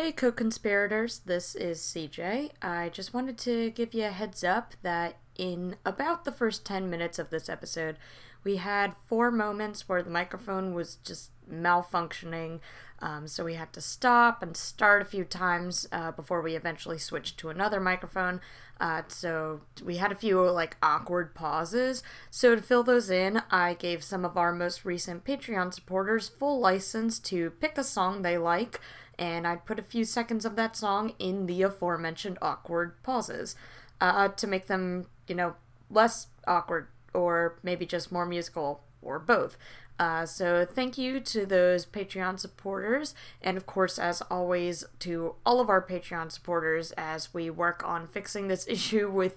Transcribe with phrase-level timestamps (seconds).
[0.00, 2.50] Hey, co conspirators, this is CJ.
[2.62, 6.88] I just wanted to give you a heads up that in about the first 10
[6.88, 7.96] minutes of this episode,
[8.44, 12.60] we had four moments where the microphone was just malfunctioning.
[13.00, 16.98] Um, so we had to stop and start a few times uh, before we eventually
[16.98, 18.40] switched to another microphone.
[18.80, 22.04] Uh, so we had a few like awkward pauses.
[22.30, 26.60] So to fill those in, I gave some of our most recent Patreon supporters full
[26.60, 28.80] license to pick a song they like
[29.18, 33.56] and I'd put a few seconds of that song in the aforementioned awkward pauses
[34.00, 35.54] uh, to make them, you know,
[35.90, 39.58] less awkward or maybe just more musical or both.
[39.98, 45.60] Uh, so thank you to those Patreon supporters, and of course, as always, to all
[45.60, 49.36] of our Patreon supporters as we work on fixing this issue with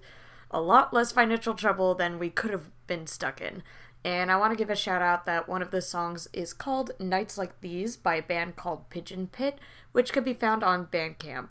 [0.52, 3.64] a lot less financial trouble than we could have been stuck in.
[4.04, 6.92] And I want to give a shout out that one of the songs is called
[7.00, 9.60] Nights Like These by a band called Pigeon Pit,
[9.92, 11.50] which could be found on Bandcamp.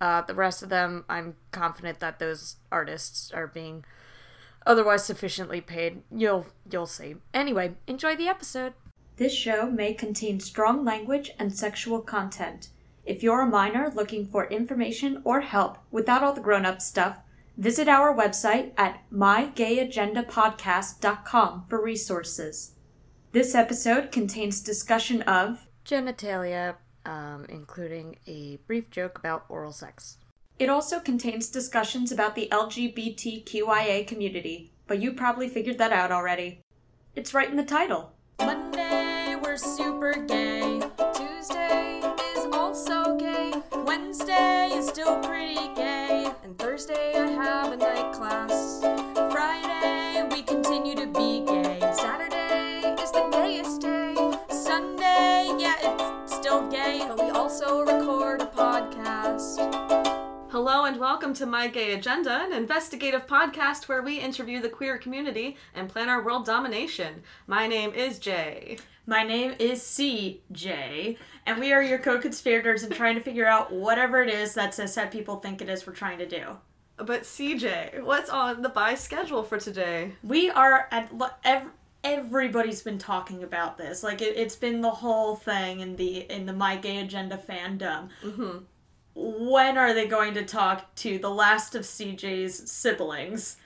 [0.00, 3.84] Uh, the rest of them, I'm confident that those artists are being
[4.64, 6.02] otherwise sufficiently paid.
[6.14, 7.16] You'll you'll see.
[7.34, 8.74] Anyway, enjoy the episode.
[9.16, 12.68] This show may contain strong language and sexual content.
[13.04, 17.18] If you're a minor looking for information or help without all the grown-up stuff,
[17.58, 22.76] Visit our website at mygayagendapodcast.com for resources.
[23.32, 30.18] This episode contains discussion of genitalia, um, including a brief joke about oral sex.
[30.60, 36.60] It also contains discussions about the LGBTQIA community, but you probably figured that out already.
[37.16, 38.12] It's right in the title.
[38.38, 40.80] Monday, we're super gay.
[41.12, 42.07] Tuesday is also gay.
[43.88, 46.30] Wednesday is still pretty gay.
[46.44, 48.82] And Thursday, I have a night class.
[49.32, 51.80] Friday, we continue to be gay.
[51.94, 54.14] Saturday is the gayest day.
[54.50, 58.47] Sunday, yeah, it's still gay, but we also record.
[60.50, 64.96] Hello and welcome to My Gay Agenda, an investigative podcast where we interview the queer
[64.96, 67.22] community and plan our world domination.
[67.46, 68.78] My name is Jay.
[69.06, 71.16] My name is CJ,
[71.46, 74.72] and we are your co conspirators in trying to figure out whatever it is that
[74.72, 76.56] cishet people think it is we're trying to do.
[76.96, 80.12] But CJ, what's on the buy schedule for today?
[80.22, 81.16] We are at.
[81.16, 81.70] lo- ev-
[82.04, 84.04] Everybody's been talking about this.
[84.04, 88.08] Like it, it's been the whole thing in the in the My Gay Agenda fandom.
[88.22, 88.58] Mm-hmm.
[89.20, 93.56] When are they going to talk to the last of CJ's siblings?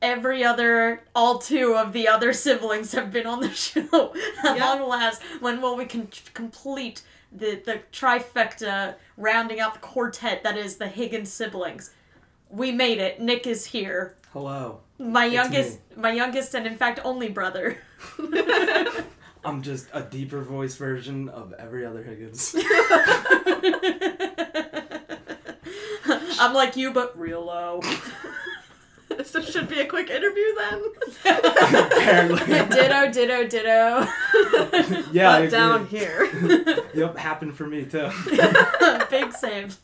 [0.00, 4.14] Every other, all two of the other siblings have been on the show.
[4.44, 4.64] At Yeah.
[4.72, 10.56] long last, when will we can complete the the trifecta, rounding out the quartet that
[10.56, 11.90] is the Higgins siblings?
[12.48, 13.20] We made it.
[13.20, 14.14] Nick is here.
[14.32, 14.80] Hello.
[14.98, 17.78] My It's youngest, my youngest, and in fact only brother.
[19.44, 22.54] I'm just a deeper voice version of every other Higgins.
[26.40, 27.80] I'm like you, but real low.
[29.24, 30.82] so should be a quick interview then.
[31.38, 32.38] Apparently.
[32.76, 34.06] ditto, ditto, ditto.
[35.12, 36.28] yeah, but down here.
[36.94, 38.08] Yep, happened for me too.
[39.10, 39.78] Big saves.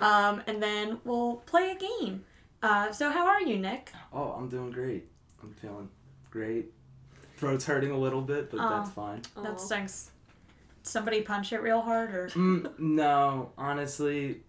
[0.00, 2.24] um, and then we'll play a game.
[2.62, 3.92] Uh, so how are you, Nick?
[4.12, 5.08] Oh, I'm doing great.
[5.42, 5.88] I'm feeling
[6.30, 6.72] great.
[7.36, 8.92] Throat's hurting a little bit, but that's Oh.
[8.92, 9.22] fine.
[9.42, 10.10] That stinks.
[10.86, 14.42] Somebody punch it real hard, or Mm, no, honestly,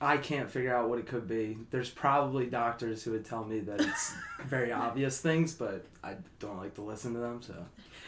[0.00, 1.58] I can't figure out what it could be.
[1.70, 4.14] There's probably doctors who would tell me that it's
[4.46, 7.54] very obvious things, but I don't like to listen to them, so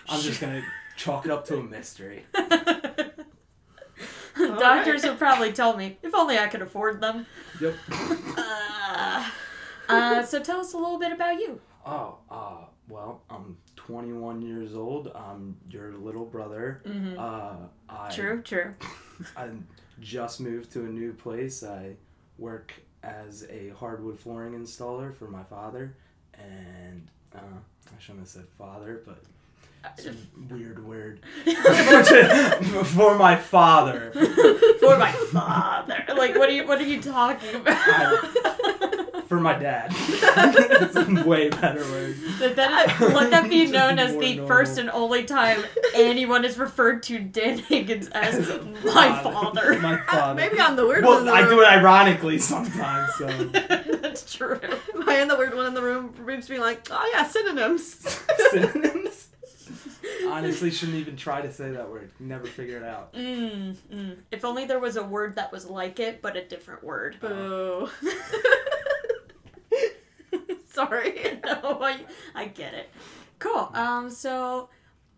[0.09, 0.63] I'm just gonna
[0.97, 2.25] chalk it up to a mystery.
[4.37, 7.27] doctors would probably tell me if only I could afford them.
[7.61, 7.75] Yep.
[8.37, 9.31] Uh,
[9.89, 11.61] uh, so tell us a little bit about you.
[11.87, 13.57] Oh, uh, well, I'm
[13.87, 15.11] 21 years old.
[15.15, 16.83] I'm your little brother.
[16.87, 17.19] Mm-hmm.
[17.19, 18.75] Uh, I, True, true.
[19.37, 19.49] I
[20.01, 21.63] just moved to a new place.
[21.63, 21.97] I
[22.39, 22.73] work
[23.03, 25.97] as a hardwood flooring installer for my father,
[26.35, 29.23] and uh, I shouldn't have said father, but
[29.99, 30.15] it's a
[30.53, 31.21] weird word.
[32.85, 34.13] for my father.
[34.79, 36.05] For my father.
[36.17, 36.67] Like, what are you?
[36.67, 38.52] What are you talking about?
[39.33, 39.95] For my dad.
[39.97, 42.17] it's a way better word.
[42.39, 44.47] Let that, let that be known as the normal.
[44.47, 45.65] first and only time
[45.95, 48.47] anyone has referred to Dan Higgins as
[48.85, 49.81] my father.
[49.81, 50.35] My father.
[50.35, 51.49] Maybe I'm the weird one Well, I room.
[51.49, 53.27] do it ironically sometimes, so.
[54.03, 54.61] That's true.
[54.95, 56.13] Am I in the weird one in the room?
[56.19, 58.07] Reeves being like, oh yeah, synonyms.
[58.51, 59.29] Synonyms?
[60.29, 62.11] Honestly, shouldn't even try to say that word.
[62.21, 63.15] Never figure it out.
[63.15, 64.17] Mm, mm.
[64.31, 67.17] If only there was a word that was like it, but a different word.
[67.21, 67.89] Boo.
[70.75, 71.39] Sorry.
[71.45, 72.01] no, I,
[72.35, 72.91] I get it.
[73.39, 73.71] Cool.
[73.75, 74.69] Um, so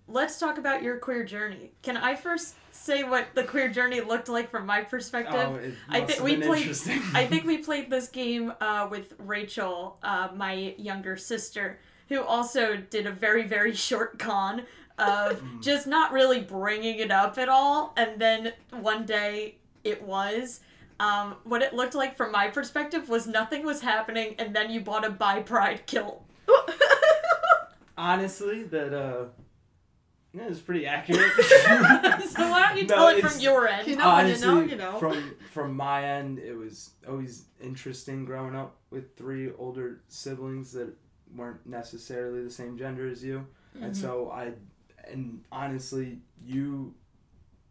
[0.09, 1.73] let's talk about your queer journey.
[1.83, 5.35] Can I first say what the queer journey looked like from my perspective?
[5.37, 6.63] Oh, it I think we played.
[6.63, 7.01] interesting.
[7.15, 11.79] I think we played this game uh, with Rachel, uh, my younger sister,
[12.09, 14.63] who also did a very very short con
[14.97, 15.61] of Mm.
[15.61, 20.61] just not really bringing it up at all, and then one day it was.
[21.01, 24.81] Um, what it looked like from my perspective was nothing was happening, and then you
[24.81, 26.25] bought a bi pride kilt.
[27.97, 29.25] honestly that uh
[30.37, 31.31] yeah, it's pretty accurate.
[31.39, 33.87] so why don't you No, tell it it's- from your end?
[33.87, 34.99] You know when you know, Honestly, you know.
[34.99, 40.93] From from my end, it was always interesting growing up with three older siblings that
[41.37, 43.47] weren't necessarily the same gender as you,
[43.77, 43.85] Mm-hmm.
[43.85, 44.53] and so I,
[45.09, 46.95] and honestly, you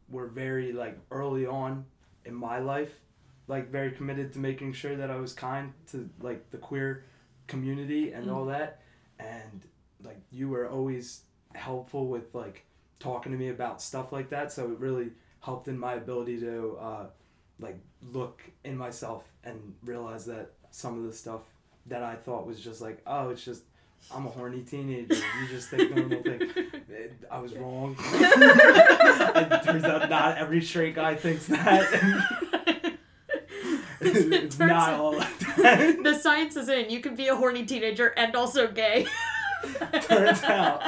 [0.10, 1.86] were very like early on
[2.24, 2.92] in my life,
[3.48, 7.06] like very committed to making sure that I was kind to like the queer
[7.48, 8.82] community and all that,
[9.20, 9.62] and
[10.04, 11.22] like you were always
[11.54, 12.66] helpful with like
[13.00, 14.52] talking to me about stuff like that.
[14.52, 15.10] So it really
[15.42, 17.06] helped in my ability to uh,
[17.60, 17.78] like
[18.12, 21.42] look in myself and realize that some of the stuff
[21.88, 23.64] that I thought was just like oh it's just
[24.14, 25.14] I'm a horny teenager.
[25.14, 26.50] You just think normal thing.
[27.32, 27.96] I was wrong.
[29.36, 32.53] It turns out not every straight guy thinks that
[34.34, 36.90] it's turns not out- all like that the science is in.
[36.90, 39.06] You can be a horny teenager and also gay.
[40.02, 40.82] Turns out.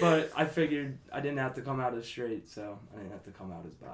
[0.00, 3.24] but I figured I didn't have to come out as straight so I didn't have
[3.24, 3.86] to come out as bi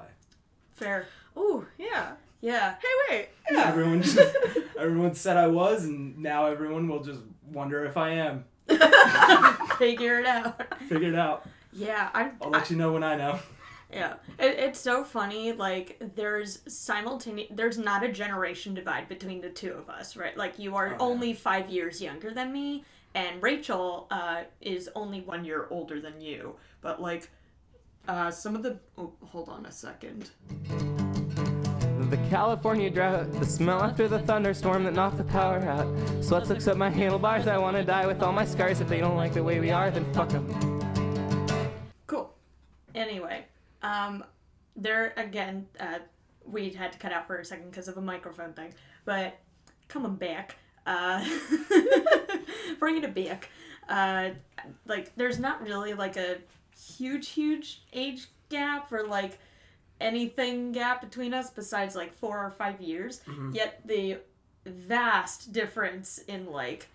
[0.75, 1.07] Fair.
[1.37, 2.13] Ooh, yeah.
[2.41, 2.75] Yeah.
[2.75, 3.29] Hey, wait.
[3.51, 3.69] Yeah.
[3.69, 4.19] Everyone just
[4.79, 7.21] everyone said I was, and now everyone will just
[7.51, 8.45] wonder if I am.
[9.79, 10.61] Figure it out.
[10.89, 11.47] Figure it out.
[11.73, 12.33] Yeah, I'm.
[12.43, 13.39] I'll let you know when I know.
[13.93, 15.53] Yeah, it, it's so funny.
[15.53, 17.49] Like, there's simultaneous.
[17.55, 20.37] There's not a generation divide between the two of us, right?
[20.37, 20.97] Like, you are Oh, yeah.
[20.99, 22.85] only five years younger than me,
[23.15, 26.57] and Rachel uh, is only one year older than you.
[26.81, 27.31] But like,
[28.09, 28.79] uh, some of the.
[28.99, 30.31] Oh, hold on a second.
[32.11, 35.89] The California drought, the smell after the thunderstorm that knocked the power out.
[36.23, 38.81] Sweat sucks up my handlebars, I wanna die with all my scars.
[38.81, 40.47] If they don't like the way we are, then fuck them.
[42.07, 42.33] Cool.
[42.95, 43.45] Anyway,
[43.83, 44.25] um,
[44.75, 45.99] there again, uh,
[46.45, 48.73] we had to cut out for a second because of a microphone thing,
[49.05, 49.39] but
[49.89, 50.57] coming back,
[50.87, 51.25] uh,
[52.79, 53.51] bringing it back,
[53.89, 54.31] uh,
[54.87, 56.37] like there's not really like a
[56.79, 59.39] huge, huge age gap or like
[60.01, 63.21] anything gap between us besides like four or five years.
[63.55, 64.19] Yet the
[64.65, 66.89] vast difference in like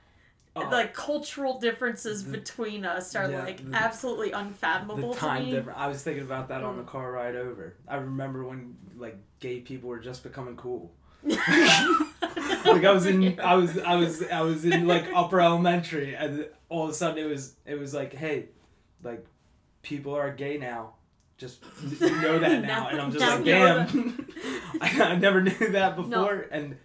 [0.53, 5.45] Oh, like cultural differences between us are yeah, like the- absolutely unfathomable the time to
[5.45, 5.51] me.
[5.51, 5.80] difference.
[5.80, 6.88] I was thinking about that on the Mm.
[6.88, 7.75] car ride over.
[7.88, 10.92] I remember when like gay people were just becoming cool.
[11.24, 16.48] like I was in, I was, I was, I was in like upper elementary, and
[16.69, 18.45] all of a sudden it was, it was like, hey,
[19.03, 19.25] like
[19.83, 20.94] people are gay now.
[21.38, 24.27] Just you know that now, and I'm just like, damn,
[24.81, 26.77] I, I never knew that before, and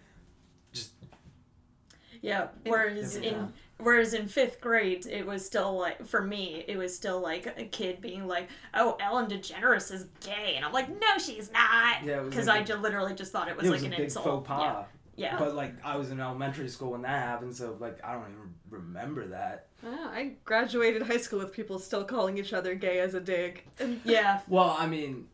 [2.21, 2.47] Yeah.
[2.65, 3.53] Whereas in time.
[3.77, 7.63] whereas in fifth grade, it was still like for me, it was still like a
[7.65, 12.21] kid being like, "Oh, Ellen DeGeneres is gay," and I'm like, "No, she's not," Yeah,
[12.21, 13.91] because like I a- ju- literally just thought it was it like was a an
[13.91, 14.25] big insult.
[14.25, 14.61] faux pas.
[14.61, 14.83] Yeah.
[15.31, 15.39] Yeah.
[15.39, 18.53] But like I was in elementary school when that happened, so like I don't even
[18.69, 19.65] remember that.
[19.83, 23.63] Yeah, I graduated high school with people still calling each other gay as a dig.
[24.03, 24.41] Yeah.
[24.47, 25.27] Well, I mean,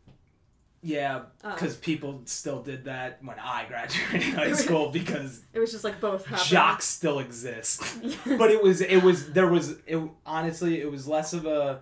[0.84, 1.54] yeah, Oh.
[1.54, 5.98] because people still did that when I graduated high school because it was just like
[5.98, 6.46] both happened.
[6.46, 7.82] jocks still exist.
[8.26, 11.80] but it was it was there was it honestly it was less of a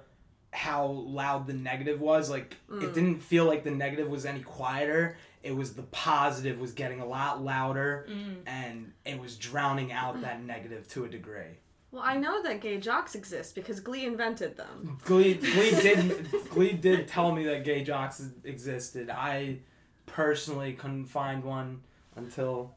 [0.52, 2.94] how loud the negative was like it mm.
[2.94, 7.06] didn't feel like the negative was any quieter it was the positive was getting a
[7.06, 8.36] lot louder mm.
[8.44, 10.20] and it was drowning out mm.
[10.20, 11.56] that negative to a degree
[11.92, 14.98] Well, I know that gay jocks exist because Glee invented them.
[15.04, 19.10] Glee, Glee did Glee did tell me that gay jocks existed.
[19.10, 19.58] I
[20.06, 21.82] personally couldn't find one
[22.16, 22.74] until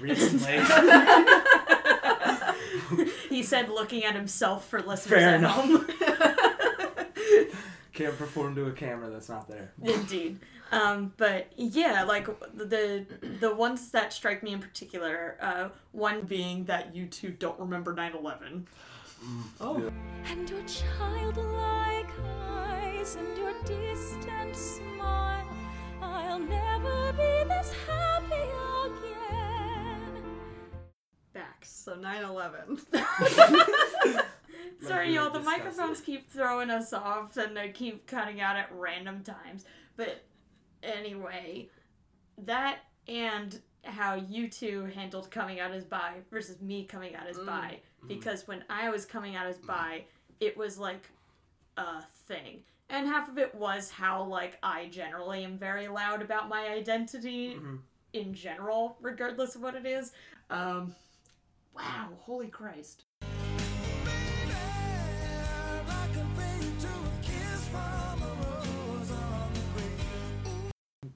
[0.00, 0.58] recently.
[3.28, 5.64] he said, looking at himself for listeners Fair at enough.
[5.64, 5.86] home.
[7.98, 9.72] Can't perform to a camera that's not there.
[9.82, 10.38] Indeed.
[10.70, 13.04] Um, but yeah, like the
[13.40, 17.92] the ones that strike me in particular, uh, one being that you two don't remember
[17.92, 18.66] 9-11.
[19.60, 19.90] Oh.
[20.30, 22.10] And your childlike
[22.54, 25.48] eyes and your distant smile.
[26.00, 28.48] I'll never be this happy
[28.86, 30.22] again.
[31.32, 31.68] Backs.
[31.68, 34.22] So 9/11.
[34.80, 35.30] Sorry, y'all.
[35.30, 39.64] The microphones keep throwing us off, and they keep cutting out at random times.
[39.96, 40.24] But
[40.82, 41.68] anyway,
[42.38, 47.38] that and how you two handled coming out as bi versus me coming out as
[47.38, 47.80] bi.
[48.06, 50.04] Because when I was coming out as bi,
[50.40, 51.08] it was like
[51.76, 52.62] a thing.
[52.90, 57.54] And half of it was how like I generally am very loud about my identity
[57.56, 57.80] Mhm.
[58.12, 60.12] in general, regardless of what it is.
[60.50, 60.94] Um
[61.74, 63.04] wow, holy Christ.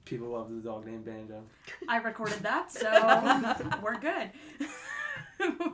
[0.05, 1.41] People love the dog named Banjo.
[1.87, 4.31] I recorded that, so we're good.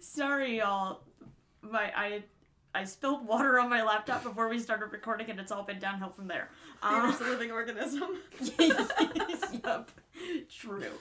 [0.00, 1.00] Sorry, y'all.
[1.62, 2.22] My I
[2.74, 6.10] I spilled water on my laptop before we started recording, and it's all been downhill
[6.10, 6.50] from there.
[6.82, 8.18] Um, Theater's a living organism.
[8.58, 9.90] yep,
[10.48, 10.92] true.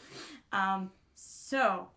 [0.52, 1.90] Um, so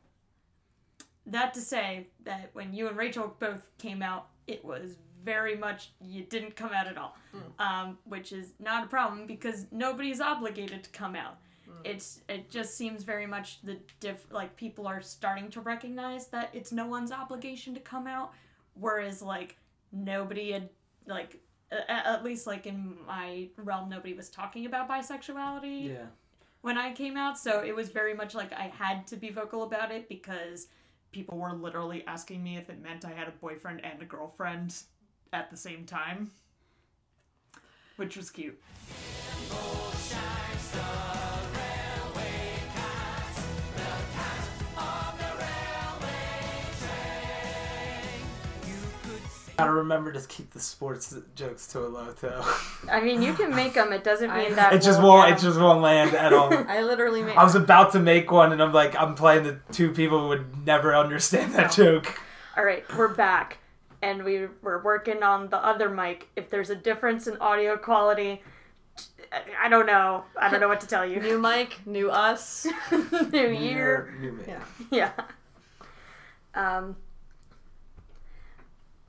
[1.27, 4.97] that to say that when you and Rachel both came out, it was
[5.29, 7.15] very much you didn't come out at all,
[7.59, 11.37] um, which is not a problem because nobody's obligated to come out.
[11.85, 16.49] It's it just seems very much the diff like people are starting to recognize that
[16.55, 18.33] it's no one's obligation to come out,
[18.73, 19.57] whereas like
[19.93, 20.71] nobody had
[21.07, 21.37] like
[21.71, 26.07] a- a- at least like in my realm nobody was talking about bisexuality Yeah.
[26.63, 29.63] when I came out, so it was very much like I had to be vocal
[29.63, 30.69] about it because
[31.13, 34.75] people were literally asking me if it meant I had a boyfriend and a girlfriend
[35.33, 36.31] at the same time,
[37.97, 38.59] which was cute.
[49.57, 52.31] Gotta remember to keep the sports jokes to a low too.
[52.93, 53.93] I mean, you can make them.
[53.93, 55.31] It doesn't mean I- that it just we'll won't.
[55.31, 56.53] get It just won't land at all.
[56.69, 57.37] I literally made.
[57.37, 60.29] I was about to make one, and I'm like, I'm playing the two people who
[60.29, 62.21] would never understand that joke.
[62.57, 63.59] All right, we're back,
[64.03, 66.29] and we we're working on the other mic.
[66.37, 68.43] If there's a difference in audio quality,
[69.33, 70.25] I- I don't know.
[70.41, 71.21] I don't know what to tell you.
[71.21, 72.67] New mic, new us.
[73.33, 74.45] New year, New me.
[74.49, 74.63] Yeah.
[74.91, 75.13] yeah.
[76.55, 76.97] Um.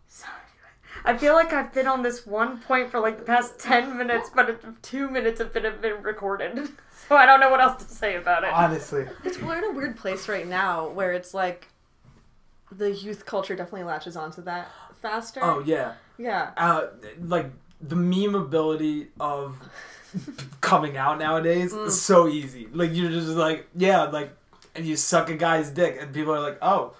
[0.07, 0.25] So
[1.05, 4.29] I feel like I've been on this one point for like the past ten minutes,
[4.35, 6.69] but it, two minutes have been have been recorded,
[7.07, 8.51] so I don't know what else to say about it.
[8.51, 11.68] Honestly, It's we're in a weird place right now where it's like
[12.71, 14.69] the youth culture definitely latches onto that
[15.01, 15.39] faster.
[15.43, 16.51] oh yeah, yeah.
[16.57, 16.87] uh,
[17.21, 17.47] like
[17.81, 19.55] the meme ability of
[20.61, 21.87] coming out nowadays Mm.
[21.87, 22.67] is so easy.
[22.73, 24.31] Like you're just like, yeah, like,
[24.75, 26.93] and you suck a guy's dick, and people are like, oh.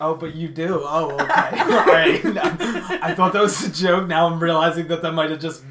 [0.00, 0.80] Oh, but you do.
[0.82, 1.60] Oh, okay.
[1.60, 2.20] All right.
[3.00, 4.08] I thought that was a joke.
[4.08, 5.62] Now I'm realizing that that might have just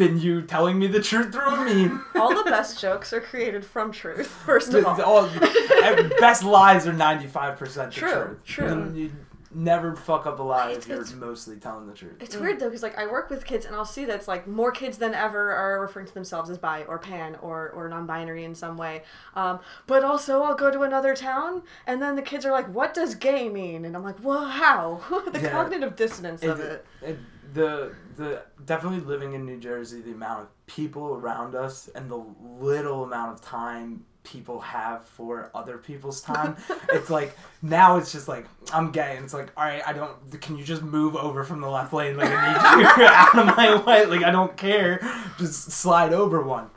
[0.00, 2.04] been you telling me the truth through a meme.
[2.16, 4.26] All the best jokes are created from truth.
[4.26, 5.00] First of all.
[5.02, 5.28] all
[6.20, 8.44] best lies are ninety five percent the True, truth.
[8.44, 8.66] true.
[8.66, 9.12] And you
[9.52, 12.12] never fuck up a lie if you're mostly telling the truth.
[12.20, 14.46] It's weird though, because like I work with kids and I'll see that it's like
[14.46, 18.44] more kids than ever are referring to themselves as bi or pan or or non-binary
[18.44, 19.02] in some way.
[19.34, 22.94] Um, but also I'll go to another town and then the kids are like, "What
[22.94, 25.00] does gay mean?" And I'm like, "Well, how?"
[25.32, 25.50] the Yeah.
[25.50, 26.86] cognitive dissonance of it.
[27.02, 27.18] it-
[27.52, 32.22] the the definitely living in New Jersey, the amount of people around us and the
[32.60, 36.54] little amount of time people have for other people's time.
[36.92, 40.40] it's like now it's just like I'm gay and it's like all right, I don't.
[40.42, 42.18] Can you just move over from the left lane?
[42.18, 44.04] Like I need you out of my way.
[44.04, 45.00] Like I don't care.
[45.38, 46.68] Just slide over one.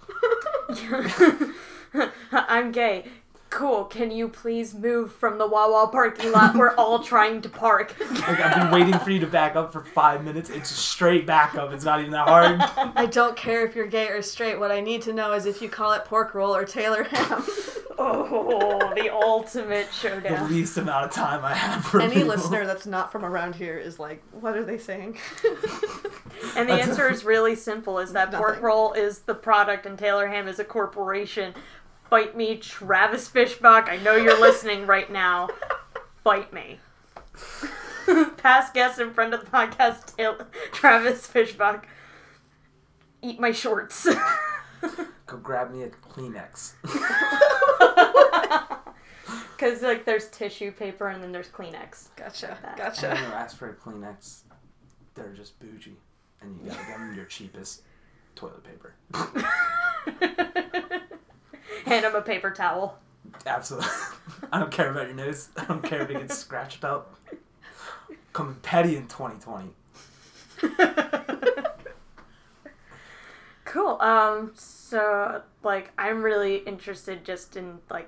[2.32, 3.06] I'm gay.
[3.54, 3.86] Cool.
[3.86, 7.96] Can you please move from the Wawa parking lot we're all trying to park?
[8.00, 10.50] Like I've been waiting for you to back up for five minutes.
[10.50, 11.72] It's a straight back up.
[11.72, 12.60] It's not even that hard.
[12.96, 14.60] I don't care if you're gay or straight.
[14.60, 17.44] What I need to know is if you call it pork roll or Taylor ham.
[17.96, 20.48] Oh, the ultimate showdown.
[20.50, 22.30] the least amount of time I have for Any people.
[22.30, 25.20] listener that's not from around here is like, "What are they saying?"
[26.58, 30.28] And the answer is really simple: is that pork roll is the product and Taylor
[30.28, 31.54] Ham is a corporation.
[32.14, 33.90] Fight me, Travis Fishbach.
[33.90, 35.50] I know you're listening right now.
[36.24, 36.78] Fight me.
[38.38, 41.86] Past guest and friend of the podcast, Taylor, Travis Fishbach.
[43.24, 44.08] Eat my shorts.
[45.26, 46.74] Go grab me a Kleenex.
[49.58, 52.10] Because like there's tissue paper and then there's Kleenex.
[52.16, 52.60] Gotcha.
[52.62, 52.70] That.
[52.74, 53.08] And Gotcha.
[53.08, 54.42] when you ask for a Kleenex,
[55.16, 55.98] they're just bougie,
[56.42, 57.82] and you gotta give them your cheapest
[58.36, 58.94] toilet paper.
[61.86, 63.00] Hand him a paper towel.
[63.46, 63.90] Absolutely.
[64.52, 65.50] I don't care about your nose.
[65.58, 67.16] I don't care if it gets scratched up.
[68.34, 69.70] Coming petty in 2020.
[73.74, 73.98] Cool.
[74.02, 74.52] Um.
[74.54, 78.08] So, like, I'm really interested just in like,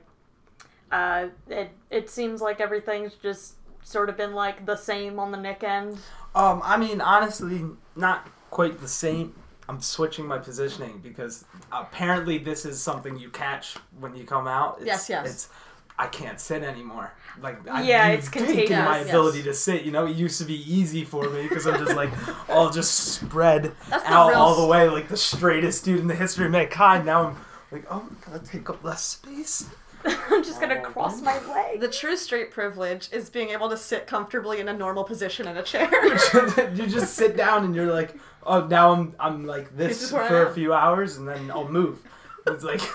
[0.91, 5.39] uh, it it seems like everything's just sort of been like the same on the
[5.39, 5.97] Nick end.
[6.35, 9.33] Um, I mean, honestly, not quite the same.
[9.67, 14.77] I'm switching my positioning because apparently this is something you catch when you come out.
[14.77, 15.25] It's, Yes, yes.
[15.27, 15.49] It's
[15.97, 17.13] I can't sit anymore.
[17.41, 18.77] Like I, Yeah, you've it's taken contagious.
[18.77, 19.09] my Yes.
[19.09, 19.83] ability to sit.
[19.83, 22.09] You know, it used to be easy for me because I'm just like
[22.49, 26.15] all just spread That's out real all the way, like the straightest dude in the
[26.15, 27.05] history of mankind.
[27.05, 27.37] Now I'm
[27.71, 29.67] like, oh, I'm gonna take up less space.
[30.05, 31.79] I'm just gonna Oh, cross my leg.
[31.79, 35.55] The true straight privilege is being able to sit comfortably in a normal position in
[35.57, 35.89] a chair.
[36.75, 38.13] you just sit down and you're like,
[38.45, 41.27] oh, now I'm I'm like This this, is where I for a few hours and
[41.27, 41.99] then I'll move.
[42.47, 42.81] It's like.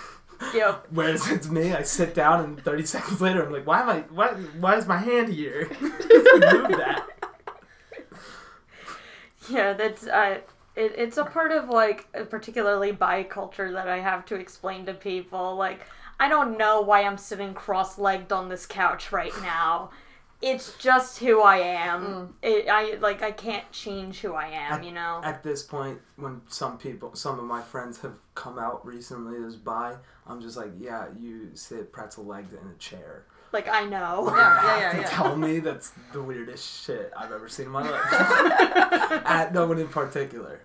[0.54, 0.86] Yep.
[0.90, 3.98] Whereas it's me, I sit down and 30 seconds later, I'm like, why am I,
[4.10, 4.28] why,
[4.58, 5.68] why is my hand here?
[5.80, 7.06] Move that.
[9.50, 10.38] Yeah, that's uh,
[10.76, 14.94] it, it's a part of like particularly bi culture that I have to explain to
[14.94, 15.56] people.
[15.56, 15.80] Like,
[16.18, 19.90] I don't know why I'm sitting cross-legged on this couch right now.
[20.42, 22.02] It's just who I am.
[22.02, 22.28] Mm.
[22.42, 24.82] It, I like I can't change who I am.
[24.82, 25.20] You know.
[25.22, 29.56] At this point, when some people, some of my friends have come out recently as
[29.56, 33.26] bi, I'm just like, yeah, you sit pretzel legged in a chair.
[33.52, 34.32] Like I know.
[34.34, 35.06] yeah, yeah, yeah, yeah.
[35.08, 38.12] tell me that's the weirdest shit I've ever seen in my life.
[39.26, 40.60] At no one in particular.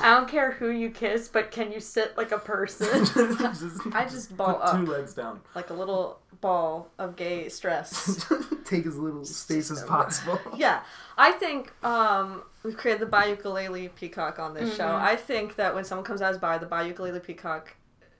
[0.00, 3.04] I don't care who you kiss, but can you sit like a person?
[3.04, 5.40] just I just ball put two up legs down.
[5.54, 8.22] like a little ball of gay stress.
[8.66, 10.38] Take as little space as possible.
[10.56, 10.82] yeah,
[11.16, 14.84] I think um, we've created the bi ukulele peacock on this show.
[14.84, 15.06] Mm-hmm.
[15.06, 17.74] I think that when someone comes out as bi, the bi ukulele peacock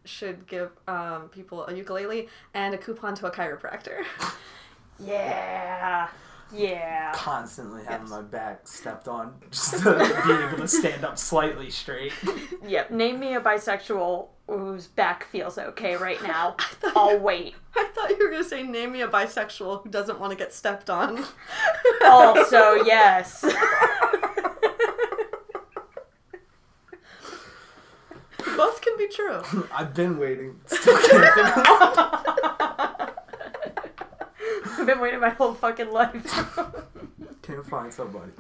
[0.07, 4.05] should give um, people a ukulele and a coupon to a chiropractor.
[4.99, 6.09] yeah.
[6.55, 7.13] Yeah.
[7.15, 8.11] Constantly having Yes.
[8.11, 12.13] my back stepped on, just to be able to stand up slightly straight.
[12.67, 12.91] Yep.
[12.91, 16.57] Name me a bisexual whose back feels okay right now.
[16.95, 17.55] I'll wait.
[17.77, 20.53] I thought you were gonna say name me a bisexual who doesn't want to get
[20.53, 21.25] stepped on.
[22.05, 23.45] Also, yes.
[28.57, 29.43] Both can be true.
[29.73, 30.61] I've been waiting.
[30.67, 32.94] Still can't think of
[34.79, 36.25] I've been waiting my whole fucking life.
[37.43, 38.33] Can't find somebody.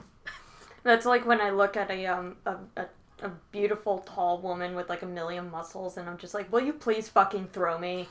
[0.82, 2.86] That's like when I look at a um a, a,
[3.22, 6.72] a beautiful tall woman with like a million muscles and I'm just like, will you
[6.74, 8.08] please fucking throw me?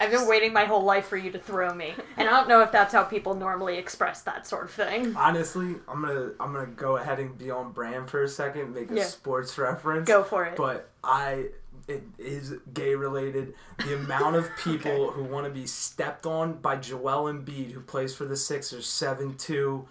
[0.00, 1.92] I've been waiting my whole life for you to throw me.
[2.16, 5.14] And I don't know if that's how people normally express that sort of thing.
[5.16, 8.90] Honestly, I'm gonna I'm gonna go ahead and be on brand for a second, make
[8.90, 9.04] a Yeah.
[9.04, 10.06] sports reference.
[10.08, 10.56] Go for it.
[10.56, 11.46] But I
[11.88, 13.54] it is gay related.
[13.78, 18.14] The amount of people who want to be stepped on by Joel Embiid, who plays
[18.14, 19.86] for the Sixers, 7'2",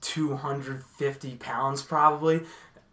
[0.00, 2.42] 250 pounds probably,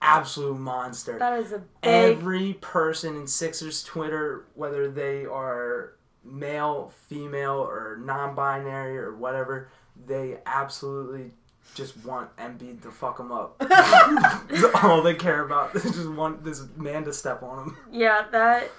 [0.01, 1.19] absolute monster.
[1.19, 7.99] That is a big Every person in Sixers Twitter, whether they are male, female, or
[8.03, 9.69] non-binary or whatever,
[10.05, 11.31] they absolutely
[11.73, 13.57] just want Embiid to fuck them up.
[13.59, 15.73] That's all they care about.
[15.73, 17.77] They just want this man to step on them.
[17.91, 18.71] Yeah, that,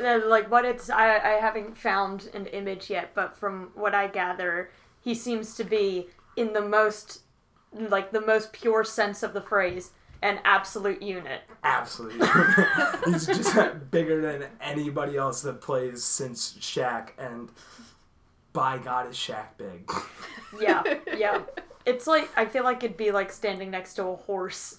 [0.00, 4.06] that like what it's I I haven't found an image yet, but from what I
[4.06, 4.70] gather,
[5.00, 7.22] he seems to be in the most
[7.72, 9.90] like the most pure sense of the phrase
[10.22, 11.42] an absolute unit.
[11.62, 12.26] Absolutely.
[13.06, 17.50] He's just bigger than anybody else that plays since Shaq, and
[18.52, 19.90] by God, is Shaq big.
[20.60, 20.82] Yeah,
[21.16, 21.42] yeah.
[21.86, 24.78] It's like I feel like it'd be like standing next to a horse.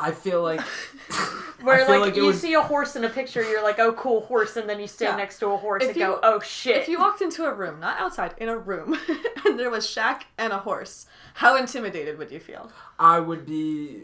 [0.00, 0.60] I feel like
[1.62, 3.92] Where feel like, like you would- see a horse in a picture, you're like, oh
[3.92, 5.16] cool horse, and then you stand Yeah.
[5.16, 6.78] next to a horse If and you- go, oh shit.
[6.78, 8.98] If you walked into a room, not outside, in a room,
[9.44, 12.72] and there was Shaq and a horse, how intimidated would you feel?
[12.98, 14.02] I would be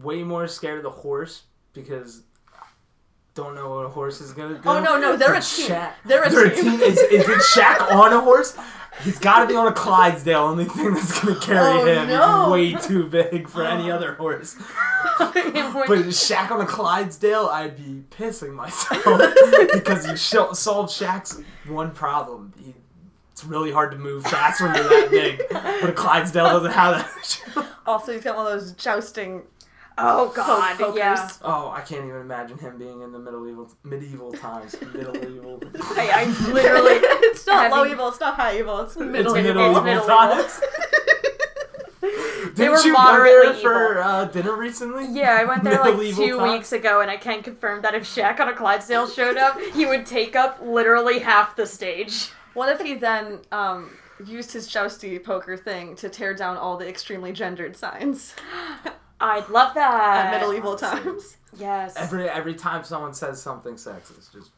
[0.00, 2.22] way more scared of the horse because
[2.56, 2.62] I
[3.34, 4.60] don't know what a horse is gonna do.
[4.64, 5.68] Oh, no, no, they're a But team.
[5.68, 6.80] Shaq- They're a team.
[6.80, 8.56] Is, is it Shaq on a horse?
[9.02, 10.40] He's got to be on a Clydesdale.
[10.42, 12.08] Only thing that's gonna carry Oh, him.
[12.08, 12.54] no.
[12.54, 13.96] He's way too big for any oh.
[13.96, 14.56] other horse.
[15.18, 19.04] But Shaq on a Clydesdale, I'd be pissing myself
[19.72, 22.52] because you sh- solved Shaq's one problem.
[22.58, 22.74] He,
[23.32, 26.96] it's really hard to move fast when you're that big, but a Clydesdale doesn't have
[26.98, 27.68] that.
[27.86, 29.42] Also, he's got one of those jousting
[29.98, 30.96] oh poke god, pokers.
[30.96, 31.28] yeah.
[31.42, 34.74] Oh, I can't even imagine him being in the medieval medieval times.
[34.94, 35.60] Middle evil.
[35.80, 39.54] I, I literally it's not low evil, it's not high evil, it's middle it's evil.
[39.54, 40.60] middle It's evil middle times.
[42.54, 45.06] They were Didn't you go there for uh, dinner recently?
[45.10, 46.52] Yeah, I went there like two times?
[46.52, 49.86] weeks ago, and I can confirm that if Shaq on a Clydesdale showed up, he
[49.86, 52.28] would take up literally half the stage.
[52.52, 53.90] What if he then um,
[54.24, 58.34] used his jousty poker thing to tear down all the extremely gendered signs
[59.20, 60.34] I'd love that.
[60.34, 61.36] at medieval times?
[61.56, 61.94] Yes.
[61.96, 64.50] Every every time someone says something sexist, just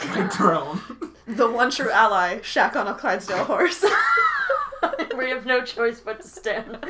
[0.06, 1.14] right throw 'em.
[1.26, 3.84] The one true ally, Shaq on a Clydesdale horse.
[5.16, 6.84] we have no choice but to stand.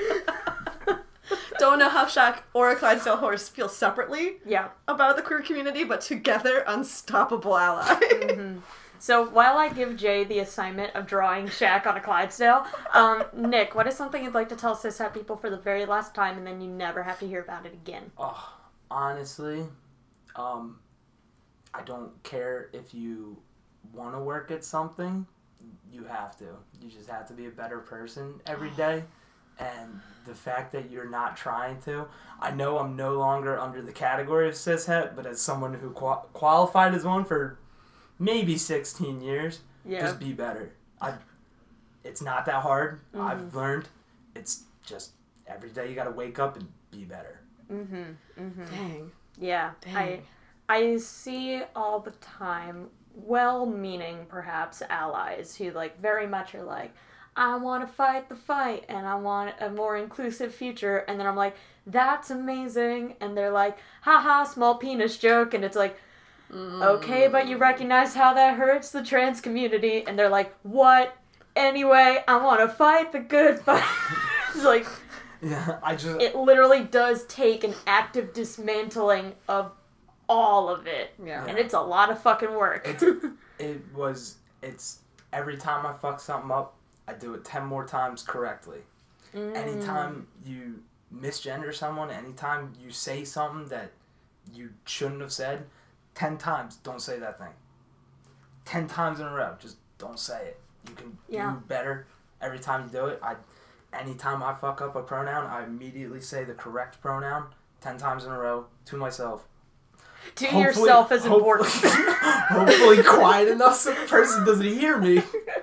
[1.58, 4.68] Don't know how Shaq or a Clydesdale horse feel separately yeah.
[4.88, 8.00] about the queer community, but together, unstoppable ally.
[8.00, 8.58] Mm-hmm.
[9.00, 13.74] So while I give Jay the assignment of drawing Shaq on a Clydesdale, um, Nick,
[13.74, 16.46] what is something you'd like to tell cishet people for the very last time, and
[16.46, 18.12] then you never have to hear about it again?
[18.18, 18.52] Oh,
[18.90, 19.64] honestly,
[20.36, 20.78] um,
[21.72, 23.38] I don't care if you
[23.94, 25.26] want to work at something.
[25.90, 26.44] You have to.
[26.82, 29.04] You just have to be a better person every day.
[29.58, 32.06] And the fact that you're not trying to,
[32.38, 36.22] I know I'm no longer under the category of cishet, but as someone who qua-
[36.34, 37.58] qualified as one for
[38.20, 40.02] maybe 16 years, Yeah.
[40.02, 40.72] just be better.
[41.00, 41.14] I,
[42.04, 43.00] it's not that hard.
[43.14, 43.56] I've mm-hmm.
[43.56, 43.88] learned.
[44.36, 45.12] It's just
[45.46, 47.40] every day you got to wake up and be better.
[47.72, 48.02] Mm-hmm,
[48.38, 48.64] mm-hmm.
[48.66, 49.12] Dang.
[49.38, 50.20] Yeah, I
[50.68, 56.94] I see all the time well-meaning perhaps allies who like very much are like
[57.36, 61.26] I want to fight the fight and I want a more inclusive future and then
[61.26, 61.56] I'm like
[61.86, 65.98] that's amazing and they're like haha small penis joke and it's like
[66.52, 71.16] okay but you recognize how that hurts the trans community and they're like what
[71.54, 73.84] anyway I want to fight the good fight
[74.54, 74.86] it's like
[75.42, 79.72] Yeah, I just it literally does take an active dismantling of
[80.28, 81.12] all of it.
[81.22, 81.44] Yeah.
[81.46, 82.86] And it's a lot of fucking work.
[82.86, 85.00] It's- it was it's
[85.32, 86.76] every time I fuck something up,
[87.08, 88.80] I do it ten more times correctly.
[89.32, 90.50] Anytime mm.
[90.50, 90.82] you
[91.14, 93.92] misgender someone, anytime you say something that
[94.52, 95.66] you shouldn't have said,
[96.20, 97.54] ten times don't say that thing.
[98.66, 100.60] Ten times in a row, just don't say it.
[100.86, 101.52] You can Yeah.
[101.52, 102.06] do better
[102.42, 103.18] every time you do it.
[103.22, 103.36] I
[103.94, 107.46] anytime I fuck up a pronoun, I immediately say the correct pronoun
[107.80, 109.46] ten times in a row to myself.
[110.34, 111.68] to Hopefully- yourself is important.
[112.50, 115.22] hopefully quiet enough so the person doesn't hear me.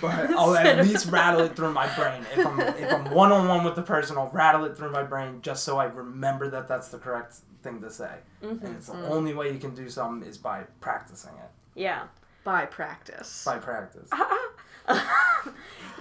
[0.00, 2.24] But I'll at least rattle it through my brain.
[2.34, 5.02] If I'm if I'm one on one with the person, I'll rattle it through my
[5.02, 8.16] brain just so I remember that that's the correct thing to say.
[8.42, 8.64] Mm-hmm.
[8.64, 9.10] And it's the mm.
[9.10, 12.04] only way you can do something is by practicing it yeah.
[12.44, 13.44] By practice.
[13.44, 14.08] by practice.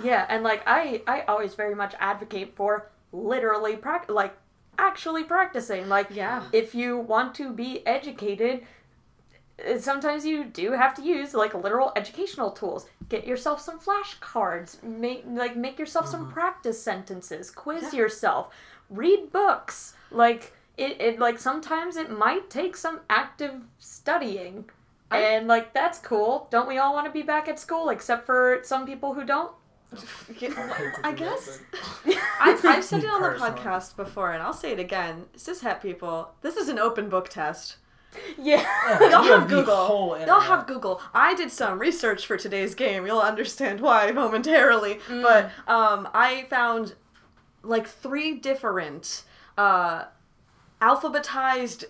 [0.04, 4.38] yeah, and like I I always very much advocate for literally prac like
[4.78, 5.90] actually practicing.
[5.90, 6.44] Like Yeah.
[6.54, 8.66] if you want to be educated,
[9.80, 12.88] sometimes you do have to use like literal educational tools.
[13.08, 14.82] Get yourself some flashcards.
[14.84, 16.34] Make like make yourself some mm-hmm.
[16.34, 17.52] practice sentences.
[17.52, 18.54] Quiz yourself.
[18.90, 19.94] Read books.
[20.12, 24.70] Like it, it like sometimes it might take some active studying.
[25.12, 26.48] and like that's cool.
[26.52, 29.52] Don't we all want to be back at school except for some people who don't?
[31.04, 31.60] I guess.
[32.40, 35.26] I've, I've said it on the podcast before, and I'll say it again.
[35.34, 37.78] This is Cishet people, this is an open book test.
[38.42, 38.66] Yeah.
[39.10, 40.18] Y'all have Google.
[40.26, 41.02] Y'all have Google.
[41.14, 43.06] I did some research for today's game.
[43.06, 45.00] You'll understand why momentarily.
[45.10, 46.96] But um, I found
[47.64, 49.24] like three different
[49.58, 50.06] uh,
[50.82, 51.86] alphabetized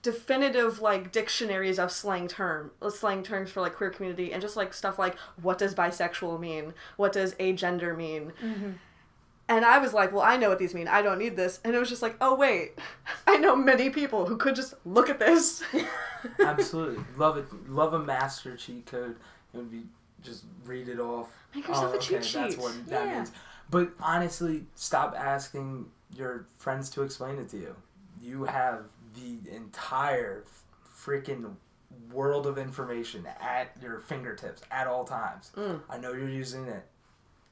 [0.00, 4.56] definitive like dictionaries of slang term uh, slang terms for like queer community and just
[4.56, 8.32] like stuff like what does bisexual mean what does agender mean
[9.48, 10.88] and I was like, well, I know what these mean.
[10.88, 11.60] I don't need this.
[11.64, 12.78] And it was just like, oh, wait.
[13.26, 15.62] I know many people who could just look at this.
[16.38, 17.02] Absolutely.
[17.16, 17.46] Love it.
[17.68, 19.16] Love a master cheat code.
[19.54, 19.82] and be
[20.22, 21.28] just read it off.
[21.54, 22.38] Make yourself a cheat That's sheet.
[22.40, 23.14] That's what that Yeah.
[23.16, 23.32] means.
[23.70, 27.76] But honestly, stop asking your friends to explain it to you.
[28.20, 28.84] You have
[29.14, 30.44] the entire
[30.96, 31.54] freaking
[32.12, 35.52] world of information at your fingertips at all times.
[35.56, 35.80] Mm.
[35.88, 36.84] I know you're using it.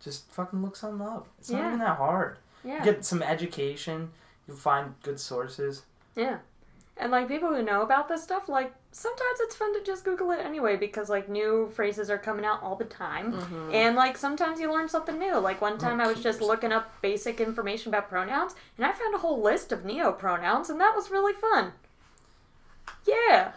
[0.02, 1.26] Just fucking look something up.
[1.38, 1.58] It's Yeah.
[1.62, 2.38] not even that hard.
[2.64, 2.84] Yeah.
[2.84, 4.10] Get some education.
[4.46, 5.82] You'll find good sources.
[6.14, 6.38] Yeah.
[6.98, 10.30] And like people who know about this stuff, like sometimes it's fun to just Google
[10.30, 13.32] it anyway because like new phrases are coming out all the time.
[13.34, 13.74] Mm-hmm.
[13.74, 15.36] And like sometimes you learn something new.
[15.38, 19.14] Like one time I was just looking up basic information about pronouns and I found
[19.14, 21.72] a whole list of neo pronouns and that was really fun.
[23.06, 23.52] Yeah.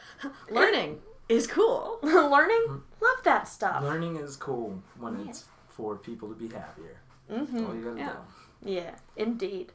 [0.50, 1.00] Learning
[1.30, 2.00] is cool.
[2.04, 3.84] Learning, love that stuff.
[3.84, 5.30] Learning is cool when Yeah.
[5.30, 5.46] it's
[5.80, 6.98] for people to be happier.
[7.30, 8.16] hmm All you gotta Yeah.
[8.64, 8.72] do.
[8.72, 9.72] Yeah, indeed.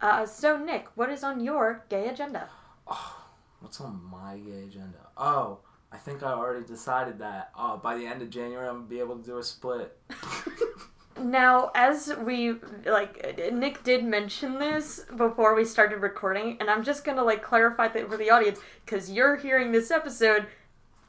[0.00, 2.48] Uh, so Nick, what is on your gay agenda?
[2.86, 3.16] Oh,
[3.60, 4.98] What's on my gay agenda?
[5.18, 5.58] Oh,
[5.92, 7.50] I think I already decided that.
[7.58, 9.98] Uh, by the end of January, I'm gonna be able to do a split.
[11.22, 12.54] Now, as we
[12.86, 17.88] like, Nick did mention this before we started recording, and I'm just gonna like clarify
[17.88, 20.46] that for the audience because you're hearing this episode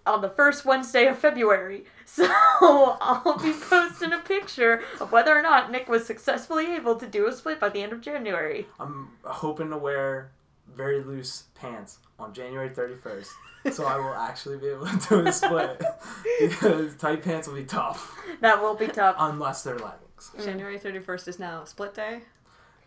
[0.05, 1.85] on the first Wednesday of February.
[2.11, 7.07] So I'll be posting a picture of whether or not Nick was successfully able to
[7.07, 8.67] do a split by the end of January.
[8.81, 10.31] I'm hoping to wear
[10.75, 13.27] very loose pants on January 31st,
[13.71, 15.81] so I will actually be able to do a split
[16.41, 19.15] because tight pants will be tough That will be tough.
[19.17, 20.31] unless they're leggings.
[20.37, 20.43] Mm.
[20.43, 22.23] January 31st is now split day.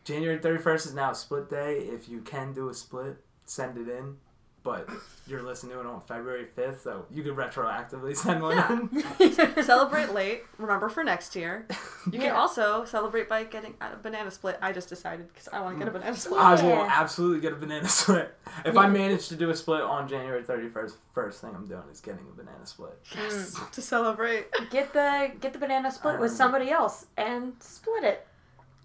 [0.04, 1.78] January 31st is now split day.
[1.78, 4.18] If you can do a split, send it in.
[4.64, 4.88] But
[5.26, 9.62] you're listening to it on February 5th, so you could retroactively send one in.
[9.62, 10.42] celebrate late.
[10.58, 11.66] Remember for next year.
[12.06, 12.20] You Yeah.
[12.28, 14.58] can also celebrate by getting a banana split.
[14.62, 16.40] I just decided because I want to get a banana split.
[16.40, 16.88] I will Yeah.
[16.90, 18.34] absolutely get a banana split.
[18.64, 22.00] If I manage to do a split on January 31st, first thing I'm doing is
[22.00, 22.98] getting a banana split.
[23.14, 24.46] Yes, to celebrate.
[24.70, 28.26] Get the get the banana split with somebody else and split it.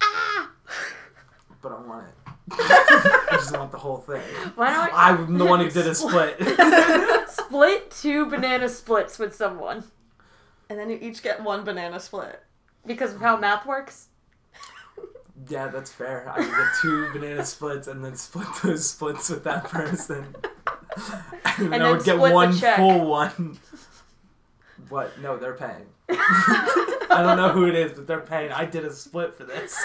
[0.02, 0.50] Ah!
[1.62, 2.14] But I want it.
[2.52, 4.22] I just want the whole thing.
[4.54, 6.36] Why don't I'm the one who did a split.
[7.28, 9.84] split two banana splits with someone
[10.68, 12.42] And then you each get one banana split.
[12.86, 14.08] because of how math works?
[15.48, 16.30] yeah, that's fair.
[16.30, 20.34] I can get two banana splits and then split those splits with that person.
[21.58, 23.58] And, And I would get split the one full one.
[24.88, 25.20] What?
[25.20, 25.86] No, they're paying.
[26.12, 28.52] I don't know who it is, but they're paying.
[28.52, 29.76] I did a split for this.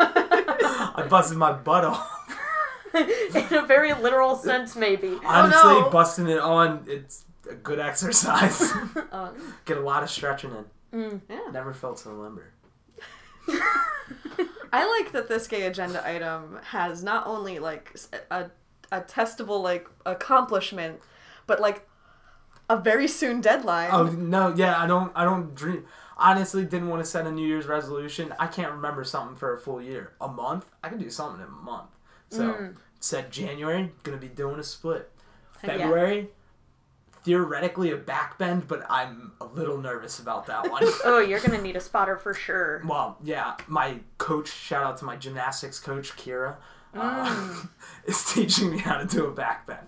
[0.00, 2.14] I busted my butt off.
[2.94, 5.18] In a very literal sense, maybe.
[5.24, 5.90] Honestly, Oh, no.
[5.90, 8.72] busting it on, it's a good exercise.
[9.12, 11.00] Um, Get a lot of stretching in.
[11.00, 11.20] Mm.
[11.28, 11.50] yeah.
[11.52, 12.52] Never felt so limber.
[14.72, 17.96] I like that this gay agenda item has not only like
[18.30, 18.50] a,
[18.92, 21.00] a testable like accomplishment,
[21.46, 21.87] but like
[22.68, 23.90] a very soon deadline.
[23.92, 25.12] Oh no, yeah, I don't.
[25.14, 25.84] I don't dream.
[26.16, 28.34] Honestly, didn't want to set a New Year's resolution.
[28.40, 30.12] I can't remember something for a full year.
[30.20, 31.90] A month, I can do something in a month.
[32.30, 35.10] So said January, gonna be doing a split.
[35.62, 35.68] yeah.
[35.78, 36.28] February,
[37.24, 40.82] theoretically a backbend, but I'm a little nervous about that one.
[41.04, 42.82] Oh, you're gonna need a spotter for sure.
[42.86, 44.48] well, yeah, my coach.
[44.52, 46.56] Shout out to my gymnastics coach, Kira,
[46.94, 47.62] uh,
[48.06, 49.86] is teaching me how to do a backbend.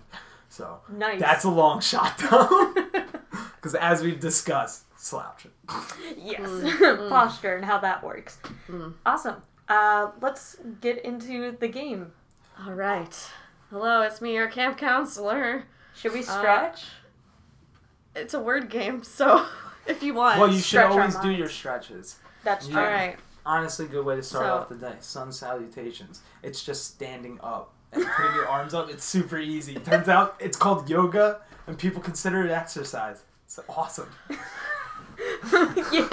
[0.51, 1.21] So Nice.
[1.21, 2.73] that's a long shot though,
[3.55, 5.47] because as we've discussed, slouch.
[6.17, 8.37] Yes, Mm, posture and how that works.
[9.05, 9.37] Awesome.
[9.69, 12.11] Uh, let's get into the game.
[12.65, 13.15] All right.
[13.69, 15.63] Hello, it's me, your camp counselor.
[15.95, 16.83] Should Uh, we stretch?
[18.13, 19.45] It's a word game, so
[19.87, 20.37] if you want.
[20.37, 22.19] Well, you should always do your stretches.
[22.43, 22.77] That's yeah.
[22.77, 23.17] All right.
[23.45, 24.95] Honestly, good way to start So- off the day.
[24.99, 26.19] Sun salutations.
[26.43, 28.89] It's just standing up and putting your arms up.
[28.89, 29.75] It's super easy.
[29.75, 33.23] Turns out it's called yoga, and people consider it exercise.
[33.45, 34.09] It's awesome.
[35.91, 36.09] Yeah.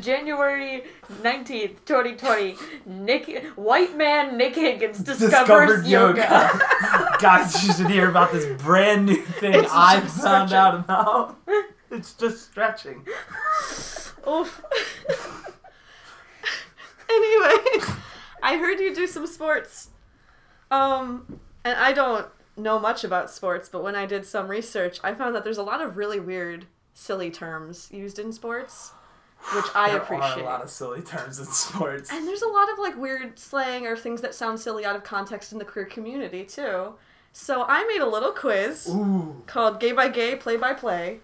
[0.00, 0.84] January
[1.22, 6.20] 19th, 2020, Nick, white man Nick Higgins discovers Discovered yoga.
[6.22, 7.16] yoga.
[7.20, 10.10] Guys, you should hear about this brand new thing It's I found
[10.48, 10.56] stretching.
[10.56, 11.38] out about.
[11.92, 13.06] It's just stretching.
[14.28, 14.60] Oof.
[17.08, 17.56] anyway,
[18.42, 19.89] I heard you do some sports.
[20.70, 25.14] Um, and I don't know much about sports, but when I did some research, I
[25.14, 28.92] found that there's a lot of really weird, silly terms used in sports,
[29.54, 30.38] which I there appreciate.
[30.38, 32.10] are a lot of silly terms in sports.
[32.12, 35.04] And there's a lot of like weird slang or things that sound silly out of
[35.04, 36.94] context in the queer community too.
[37.32, 39.42] So I made a little quiz Ooh.
[39.46, 41.20] called Gay by Gay Play by Play,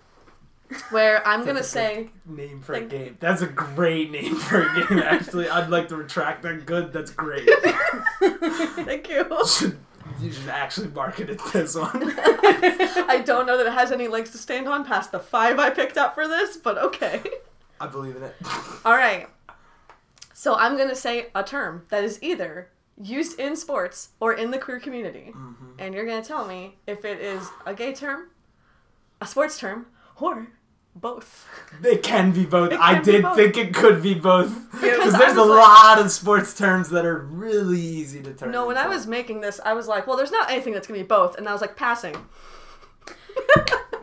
[0.90, 3.16] where I'm gonna say name for a game.
[3.20, 4.98] That's a great name for a game.
[5.04, 6.66] Actually, I'd like to retract that.
[6.66, 6.92] Good.
[6.92, 7.48] That's great.
[8.20, 9.24] thank you.
[9.46, 9.78] should,
[10.20, 11.90] you should actually market it this one.
[12.18, 15.70] I don't know that it has any legs to stand on past the five I
[15.70, 17.22] picked up for this, but okay.
[17.80, 18.34] I believe in it.
[18.84, 19.28] All right.
[20.32, 22.68] So I'm gonna say a term that is either
[23.00, 25.72] used in sports or in the queer community, Mm-hmm.
[25.78, 28.28] and you're gonna tell me if it is a gay term,
[29.20, 29.86] a sports term,
[30.18, 30.48] or
[31.00, 31.48] both.
[31.84, 32.72] It can be both.
[32.72, 33.36] It I did both.
[33.36, 37.04] think it could be both Because because there's a like- lot of sports terms that
[37.04, 38.50] are really easy to turn.
[38.50, 41.00] No, when I was making this, I was like, well, there's not anything that's gonna
[41.00, 42.16] be both, and I was like, passing.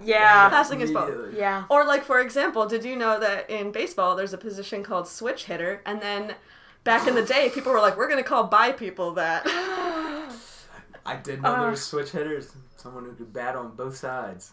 [0.05, 0.49] Yeah.
[0.57, 1.33] Passing is both.
[1.33, 1.63] Yeah.
[1.69, 5.45] Or like for example, did you know that in baseball there's a position called switch
[5.45, 6.35] hitter, and then
[6.83, 9.43] back in the day people were like, we're gonna call bi people that.
[11.05, 11.69] I did know there Uh.
[11.71, 12.51] were switch hitters.
[12.75, 14.51] Someone who could bat on both sides.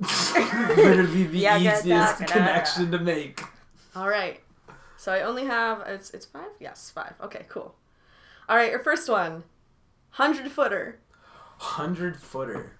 [0.76, 2.30] Literally the Yeah, get easiest that.
[2.30, 3.42] Uh, connection to make.
[3.96, 4.40] All right.
[4.96, 6.50] So I only have it's it's five.
[6.60, 7.14] Yes, five.
[7.22, 7.74] Okay, cool.
[8.48, 9.44] All right, your first one,
[10.10, 11.00] hundred footer.
[11.58, 12.72] Hundred footer.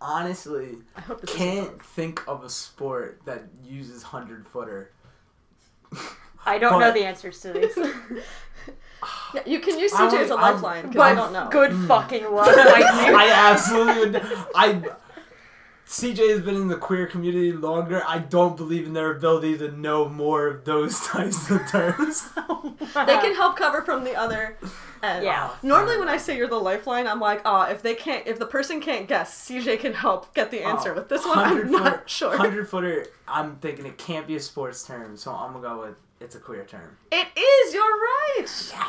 [0.00, 4.90] Honestly, I hope can't think of a sport that uses hundred footer.
[6.44, 7.76] I don't know the answers to these.
[9.34, 11.32] Yeah, you can use I CJ as a would- I would- lifeline but I don't
[11.34, 11.48] know.
[11.50, 12.48] good fucking luck.
[12.48, 13.12] I.
[13.14, 14.22] I absolutely would.
[14.54, 14.82] I.
[15.86, 18.02] CJ has been in the queer community longer.
[18.06, 22.28] I don't believe in their ability to know more of those types of terms.
[22.96, 24.56] Oh, they can help cover from the other
[25.02, 25.24] end.
[25.24, 25.50] Yeah.
[25.62, 28.46] Normally, when I say you're the lifeline, I'm like, oh, if they can't, if the
[28.46, 30.92] person can't guess, CJ can help get the answer.
[30.92, 32.28] Oh, With this one, I'm 100 not footer- sure.
[32.30, 35.94] 100 footer, I'm thinking it can't be a sports term, so I'm gonna go with
[36.24, 36.96] it's a queer term.
[37.12, 37.74] It is.
[37.74, 38.46] You're right.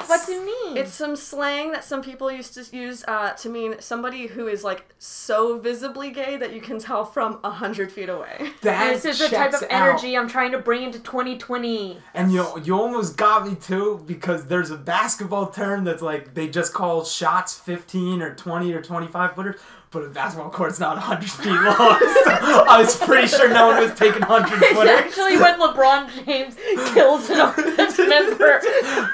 [0.08, 0.78] What's it mean?
[0.78, 4.64] It's some slang that some people used to use uh, to mean somebody who is
[4.64, 8.52] like so visibly gay that you can tell from a hundred feet away.
[8.62, 9.90] That this is the type checks of out.
[9.90, 11.98] energy I'm trying to bring into 2020.
[12.14, 16.48] And you you almost got me too because there's a basketball term that's like they
[16.48, 19.60] just call shots 15 or 20 or 25 footers,
[19.92, 22.00] but a basketball court's not 100 feet long.
[22.24, 24.90] so I was pretty sure no one was taking 100 It's footers.
[24.90, 26.56] actually when LeBron James
[26.94, 28.60] kills an audience member.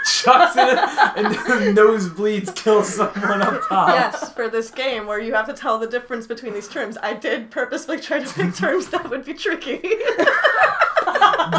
[0.05, 0.77] Chucks it
[1.17, 3.89] and then nosebleeds kill someone up top.
[3.89, 7.13] yes, for this game where you have to tell the difference between these terms, I
[7.13, 9.81] did purposely try to pick terms that would be tricky.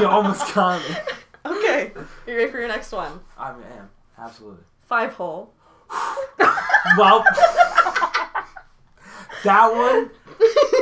[0.01, 0.97] You almost got me.
[1.45, 1.93] okay,
[2.27, 3.21] you ready for your next one?
[3.39, 4.65] I am absolutely.
[4.81, 5.53] Five hole.
[6.97, 7.25] Well,
[9.45, 10.11] that one,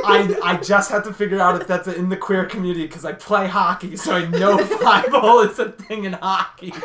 [0.05, 3.13] I I just have to figure out if that's in the queer community because I
[3.13, 6.73] play hockey, so I know five hole is a thing in hockey.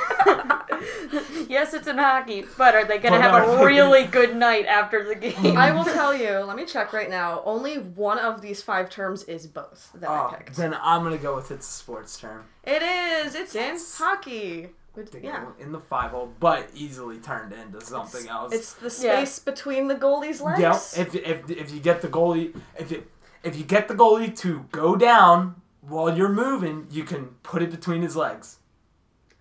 [1.48, 4.66] Yes, it's in hockey, but are they gonna have are a they- really good night
[4.66, 5.56] after the game?
[5.56, 7.40] I will tell you, let me check right now.
[7.44, 10.56] Only one of these five terms is both that I Oh, picked.
[10.56, 12.44] then I'm gonna go with it's a sports term.
[12.64, 13.34] It is.
[13.34, 14.70] It's in hockey.
[14.96, 15.44] Would- To Yeah.
[15.44, 18.52] go in the five hole, but easily turned into something else.
[18.52, 19.16] It's the Yeah.
[19.18, 20.60] space between the goalie's legs.
[20.96, 21.06] Yep.
[21.06, 23.10] If, if if you get the goalie, if it,
[23.44, 27.70] if you get the goalie to go down while you're moving, you can put it
[27.70, 28.58] between his legs.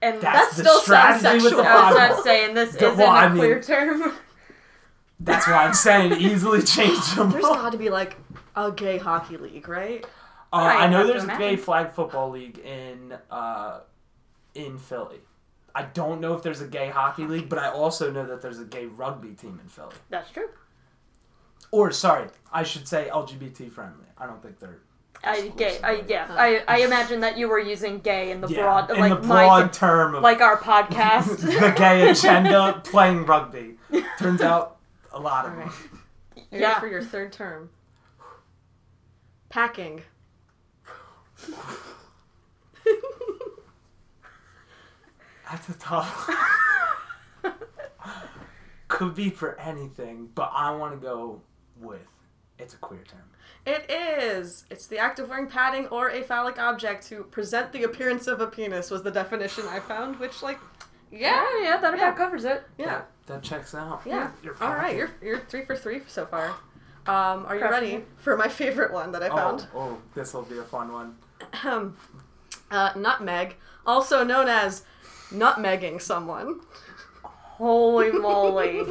[0.02, 1.66] and That's That the still sounds strategy with the sexual.
[1.66, 2.24] I was five not hole.
[2.24, 4.14] saying this The- isn't well, I a mean- clear term.
[5.22, 7.28] That's why I'm saying easily changeable.
[7.28, 8.18] There's got to be like
[8.56, 10.06] a gay hockey league, right?
[10.52, 13.80] Uh, I I know there's a gay flag football league in uh,
[14.54, 15.22] in Philly.
[15.76, 18.60] I don't know if there's a gay hockey league, but I also know that there's
[18.60, 19.94] a gay rugby team in Philly.
[20.10, 20.48] That's true.
[21.70, 24.06] Or sorry, I should say LGBT friendly.
[24.18, 24.80] I don't think they're
[25.22, 25.78] I gay.
[25.84, 26.28] I yeah.
[26.30, 29.28] I, I imagine that you were using gay in the yeah, broad, in like the
[29.28, 31.38] broad my, term of like our podcast.
[31.42, 33.76] the gay agenda playing rugby.
[34.20, 34.78] Turns out
[35.12, 35.68] a lot of All them.
[35.68, 36.46] right.
[36.52, 36.80] You Yeah.
[36.80, 37.70] for your third term?
[39.50, 40.04] Packing.
[45.56, 46.30] That's a tough.
[48.90, 51.42] Could be for anything, but I want to go
[51.80, 52.02] with
[52.60, 53.22] it's a queer term.
[53.66, 54.66] It is.
[54.70, 58.42] It's the act of wearing padding or a phallic object to present the appearance of
[58.42, 60.60] a penis was the definition I found, which like
[61.10, 62.04] yeah, yeah, yeah, that Yeah.
[62.10, 62.64] about covers it.
[62.78, 62.86] yeah.
[62.86, 64.02] That, that checks out.
[64.06, 64.32] Yeah.
[64.44, 66.50] You're All right, you're you're 3 for 3 so far.
[67.08, 68.08] Um, are you Crushing ready it.
[68.18, 69.68] for my favorite one that I found?
[69.74, 71.16] Oh, oh this will be a fun one.
[71.54, 71.96] Ahem.
[72.72, 74.84] uh, nutmeg, also known as
[75.32, 76.60] nutmegging someone.
[77.24, 78.84] Holy moly!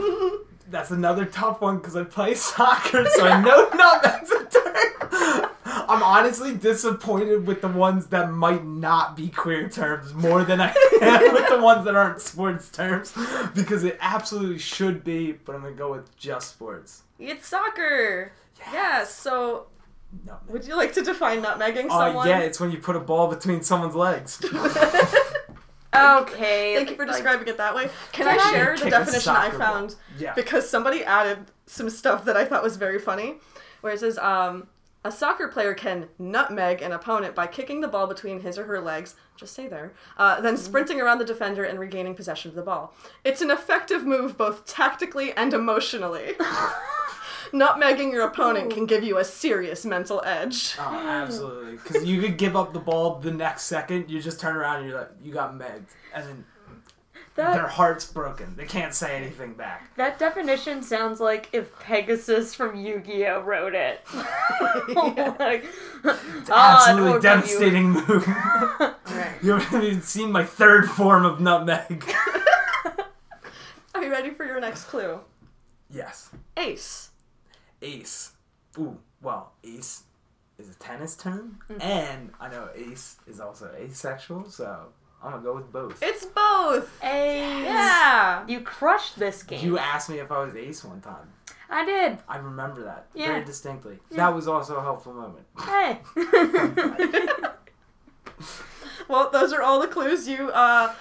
[0.71, 5.51] That's another tough one because I play soccer, so I know not that's a term.
[5.67, 10.75] I'm honestly disappointed with the ones that might not be queer terms more than I
[11.03, 13.13] am with the ones that aren't sports terms
[13.55, 17.03] because it absolutely should be, but I'm gonna go with just sports.
[17.19, 18.33] It's soccer.
[18.73, 19.15] Yes.
[19.15, 19.67] So,
[20.27, 20.39] No.
[20.49, 23.63] would you like to define nutmegging Uh, yeah, it's when you put a ball between
[23.63, 24.41] someone's legs.
[25.95, 26.75] Okay.
[26.77, 27.91] Thank you for describing it that way.
[28.13, 29.97] Can I share the definition I found?
[30.19, 30.35] Yeah.
[30.35, 33.37] Because somebody added some stuff that I thought was very funny.
[33.81, 34.69] Where it says, um,
[35.05, 38.81] a soccer player can nutmeg an opponent by kicking the ball between his or her
[38.81, 42.63] legs, just stay there, uh, then sprinting around the defender and regaining possession of the
[42.63, 42.95] ball.
[43.23, 46.33] It's an effective move both tactically and emotionally.
[47.55, 50.75] Nutmegging your opponent can give you a serious mental edge.
[50.79, 51.77] Oh, absolutely.
[51.77, 54.89] Because you could give up the ball the next second, you just turn around and
[54.91, 55.85] you're like, you got megged.
[56.13, 56.45] And then
[57.37, 58.55] their That heart's broken.
[58.57, 59.95] They can't say anything back.
[59.97, 64.01] that definition sounds like if Pegasus from Yu-Gi-Oh wrote it.
[64.15, 65.65] like,
[66.05, 68.29] It's "Ah, absolutely it'll give you- devastating move.
[68.29, 69.33] Alright.
[69.43, 72.05] you haven't even seen my third form of nutmeg.
[73.95, 75.21] Are you ready for your next clue?
[75.89, 76.31] yes.
[76.57, 77.11] Ace.
[77.85, 78.33] Ace.
[78.79, 80.03] Ooh, well, ace
[80.59, 81.59] is a tennis term.
[81.69, 81.81] Mm-hmm.
[81.83, 84.87] And I know ace is also asexual, so
[85.23, 86.03] I'm going to go with both.
[86.03, 86.91] It's both.
[87.03, 87.65] Ace.
[87.65, 88.47] Yeah.
[88.49, 89.65] You crushed this game.
[89.65, 91.29] You asked me if I was ace one time.
[91.71, 92.19] I did.
[92.29, 93.29] I remember that Yeah.
[93.29, 93.99] very distinctly.
[94.13, 95.47] That was also a helpful moment.
[95.61, 96.01] Hey.
[99.07, 100.95] Well, those are all the clues you uh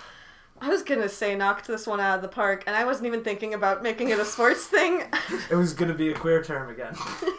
[0.63, 3.21] I was gonna say knocked this one out of the park, and I wasn't even
[3.21, 5.03] thinking about making it a sports thing.
[5.51, 6.93] It was gonna be a queer term again.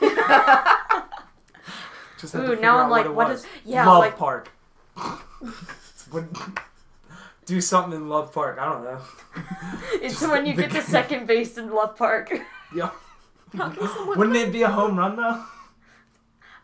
[2.18, 3.50] Just had to Ooh, figure now I'm like, what, what it is- was.
[3.64, 4.50] yeah, Love like- Park.
[6.10, 6.24] What-
[7.46, 8.58] Do something in Love Park.
[8.60, 9.00] I don't know.
[9.94, 12.30] it's Just when you the- get to second base in Love Park.
[12.74, 12.90] Yo,
[13.56, 15.42] How can someone- wouldn't it be a home run though?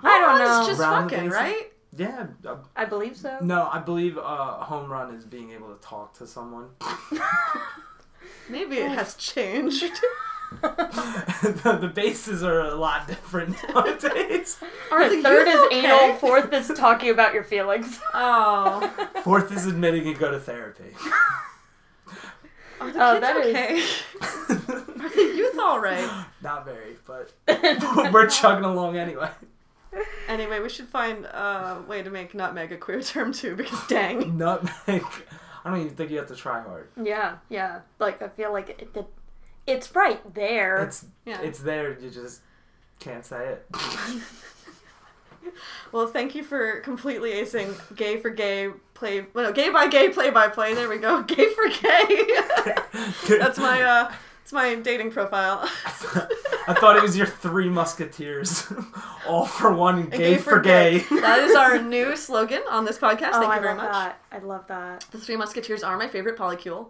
[0.03, 0.59] I don't oh, know.
[0.61, 1.70] It's just Round fucking, right?
[1.97, 2.27] Yeah.
[2.47, 3.39] uh, I believe so.
[3.43, 6.69] no, I believe uh, a home run is being able to talk to someone.
[8.49, 9.93] Maybe it has changed.
[10.63, 14.59] the, the bases are a lot different nowadays.
[14.91, 15.85] Are The the third is okay?
[15.85, 18.01] anal, fourth is talking about your feelings.
[18.15, 18.89] Oh.
[19.23, 20.95] Fourth is admitting you go to therapy.
[22.81, 23.83] Are the Oh, kids that is- okay?
[25.03, 26.11] Are the youth alright?
[26.43, 27.33] Not very, but
[28.13, 29.31] we're chugging along anyway.
[30.29, 34.37] Anyway, we should find a way to make nutmeg a queer term too, because dang.
[34.39, 35.05] Nutmeg.
[35.65, 36.89] I don't even think you have to try hard.
[37.03, 37.81] Yeah, yeah.
[37.99, 39.07] Like I feel like it, it
[39.67, 40.77] it's right there.
[40.85, 41.41] It's Yeah.
[41.43, 41.99] it's there.
[41.99, 42.41] You just
[42.99, 43.67] can't say it.
[45.91, 49.27] Well, thank you for completely acing gay for gay play.
[49.35, 50.75] Well, no, gay by gay play by play.
[50.75, 51.23] There we go.
[51.27, 53.39] Gay for gay.
[53.39, 54.13] That's my uh,
[54.43, 55.69] it's my dating profile.
[56.71, 58.73] I thought it was your three musketeers,
[59.27, 60.99] all for one and gay, for gay.
[61.11, 63.31] that is our new slogan on this podcast.
[63.35, 63.91] oh, Thank I you very much.
[63.93, 64.21] that.
[64.31, 65.05] I love that.
[65.11, 66.89] The Three Musketeers are my favorite polycule.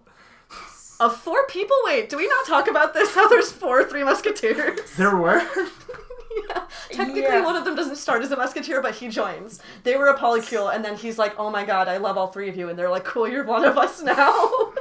[1.00, 3.14] Of four people, wait, do we not talk about this?
[3.14, 4.96] How there's four Three Musketeers?
[4.96, 5.38] There were.
[6.48, 6.62] yeah.
[6.90, 7.42] Technically, Yeah.
[7.44, 9.60] one of them doesn't start as a musketeer, but he joins.
[9.84, 12.48] They were a polycule, and then he's like, "Oh my god, I love all three
[12.50, 14.72] of you," and they're like, "Cool, you're one of us now."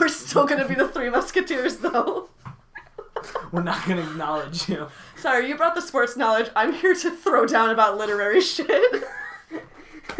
[0.00, 2.30] we're still gonna be the Three Musketeers, though.
[3.52, 4.88] We're not gonna acknowledge you.
[5.16, 6.50] Sorry, you brought the sports knowledge.
[6.54, 9.04] I'm here to throw down about literary shit.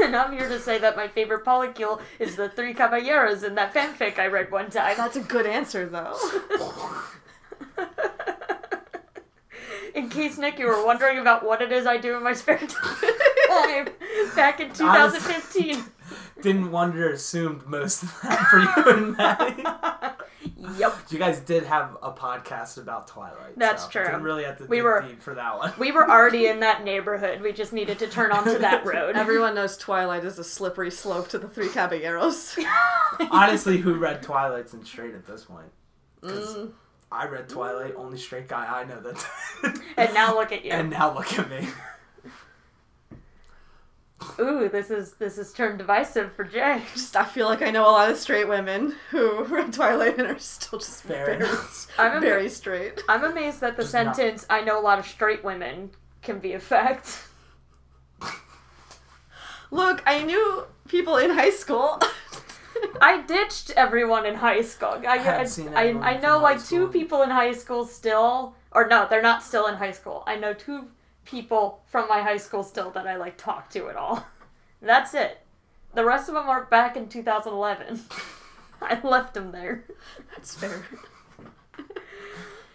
[0.00, 3.72] And I'm here to say that my favorite polycule is the three caballeros in that
[3.74, 4.96] fanfic I read one time.
[4.96, 6.16] That's a good answer, though.
[9.94, 12.58] In case Nick, you were wondering about what it is I do in my spare
[12.58, 13.88] time,
[14.36, 15.82] back in 2015.
[16.40, 19.64] Didn't wonder, assumed most of that for you and Maddie.
[20.76, 20.96] Yep.
[21.10, 23.56] You guys did have a podcast about Twilight.
[23.58, 24.04] That's so true.
[24.04, 25.72] Didn't really have to We dig were- deep for that one.
[25.78, 27.40] We were already in that neighborhood.
[27.40, 29.16] We just needed to turn onto that road.
[29.16, 32.58] Everyone knows Twilight is a slippery slope to the Three Caballeros.
[33.30, 35.70] Honestly, who read Twilight's and straight at this point?
[36.22, 36.72] 'Cause Mm.
[37.10, 39.80] I read Twilight, only straight guy I know that.
[39.96, 40.72] And now look at you.
[40.72, 41.68] and now look at me.
[44.40, 46.82] Ooh, this is this is turned divisive for Jay.
[46.94, 50.28] Just, I feel like I know a lot of straight women who read Twilight and
[50.28, 51.44] are still just Fair very.
[51.98, 53.02] I'm am- very straight.
[53.08, 55.90] I'm amazed that the Just not- sentence "I know a lot of straight women"
[56.22, 57.24] can be a fact.
[59.70, 62.00] Look, I knew people in high school.
[63.02, 65.02] I ditched everyone in high school.
[65.06, 66.86] I, Had I, seen I, I know like school.
[66.86, 70.22] two people in high school still, or no, they're not still in high school.
[70.26, 70.86] I know two
[71.28, 74.26] people from my high school still that I like talk to at all.
[74.82, 75.40] That's it.
[75.94, 78.00] The rest of them are back in 2011.
[78.82, 79.84] I left them there.
[80.36, 80.84] That's fair.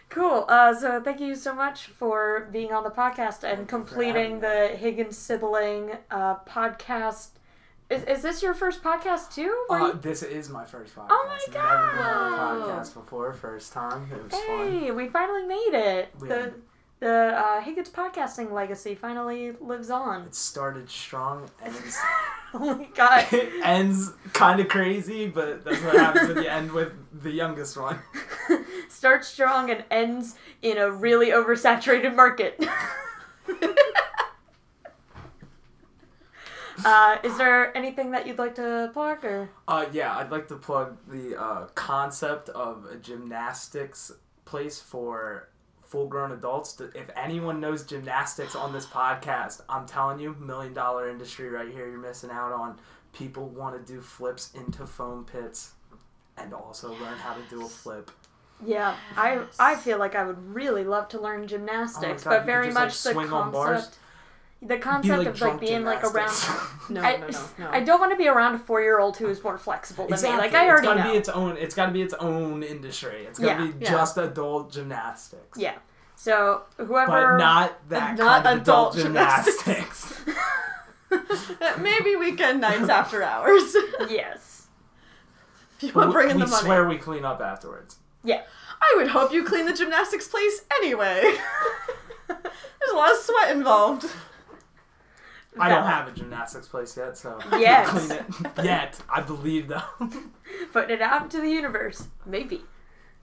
[0.10, 0.46] Cool.
[0.48, 4.68] Uh, so thank you so much for being on the podcast and you completing the
[4.68, 7.30] Higgins sibling uh, podcast.
[7.90, 9.66] Is, is this your first podcast too?
[9.70, 11.08] Were Uh, you- this is my first podcast.
[11.10, 11.96] Oh my god!
[11.96, 13.34] Never been on a podcast before.
[13.34, 14.08] First time.
[14.12, 14.72] It was fun.
[14.72, 16.10] Hey, we finally made it.
[16.20, 16.54] We the had-
[17.04, 20.22] the uh, Higgins podcasting legacy finally lives on.
[20.22, 22.00] It started strong, ends
[22.54, 23.26] oh my god.
[23.34, 27.76] it ends kind of crazy, but that's what happens when you end with the youngest
[27.76, 28.00] one.
[28.90, 32.66] Starts strong and ends in a really oversaturated market.
[36.86, 39.50] uh, is there anything that you'd like to plug or?
[39.68, 44.14] Uh, yeah, I'd like to plug the uh, concept of a gymnastics
[44.46, 45.50] place for
[45.94, 46.82] full-grown adults.
[46.96, 51.88] If anyone knows gymnastics on this podcast, I'm telling you, million dollar industry right here.
[51.88, 52.80] You're missing out on.
[53.14, 55.74] People want to do flips into foam pits,
[56.36, 58.10] and also learn how to do a flip.
[58.66, 62.46] Yeah, I I feel like I would really love to learn gymnastics, oh God, but
[62.48, 63.82] very just, like, much the on bars?
[63.84, 63.98] concept.
[64.66, 66.32] The concept like of like being like around.
[66.90, 67.70] No, I, no, no, no.
[67.72, 70.14] I don't want to be around a four year old who is more flexible than
[70.14, 70.38] Exactly.
[70.38, 70.42] me.
[70.44, 71.12] Like I already it's gotta know.
[71.12, 71.58] be its own.
[71.58, 73.26] It's got to be its own industry.
[73.26, 73.92] It's got to Yeah, be yeah.
[73.92, 75.58] just adult gymnastics.
[75.58, 75.76] yeah.
[76.16, 79.64] So whoever, But not that Not kind of adult, adult gymnastics.
[79.64, 80.26] gymnastics.
[81.80, 83.76] Maybe weekend nights after hours.
[84.10, 84.68] yes.
[85.78, 86.64] if you But want to bring in we the money.
[86.64, 87.98] swear we clean up afterwards.
[88.24, 88.42] Yeah.
[88.82, 91.22] I would hope you clean the gymnastics place anyway.
[92.28, 94.06] There's a lot of sweat involved.
[95.60, 97.88] I don't have a gymnastics place yet, so Yet.
[97.88, 98.26] clean it.
[98.64, 99.82] Yet, I believe though.
[100.74, 102.08] Putting it out into the universe.
[102.26, 102.62] Maybe.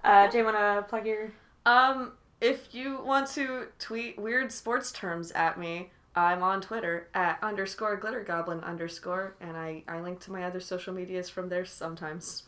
[0.03, 1.33] Uh, Jay, want to plug your.
[1.67, 7.39] Um, if you want to tweet weird sports terms at me, I'm on Twitter at
[7.43, 11.65] underscore glitter goblin underscore, and I, I link to my other social medias from there
[11.65, 12.45] sometimes.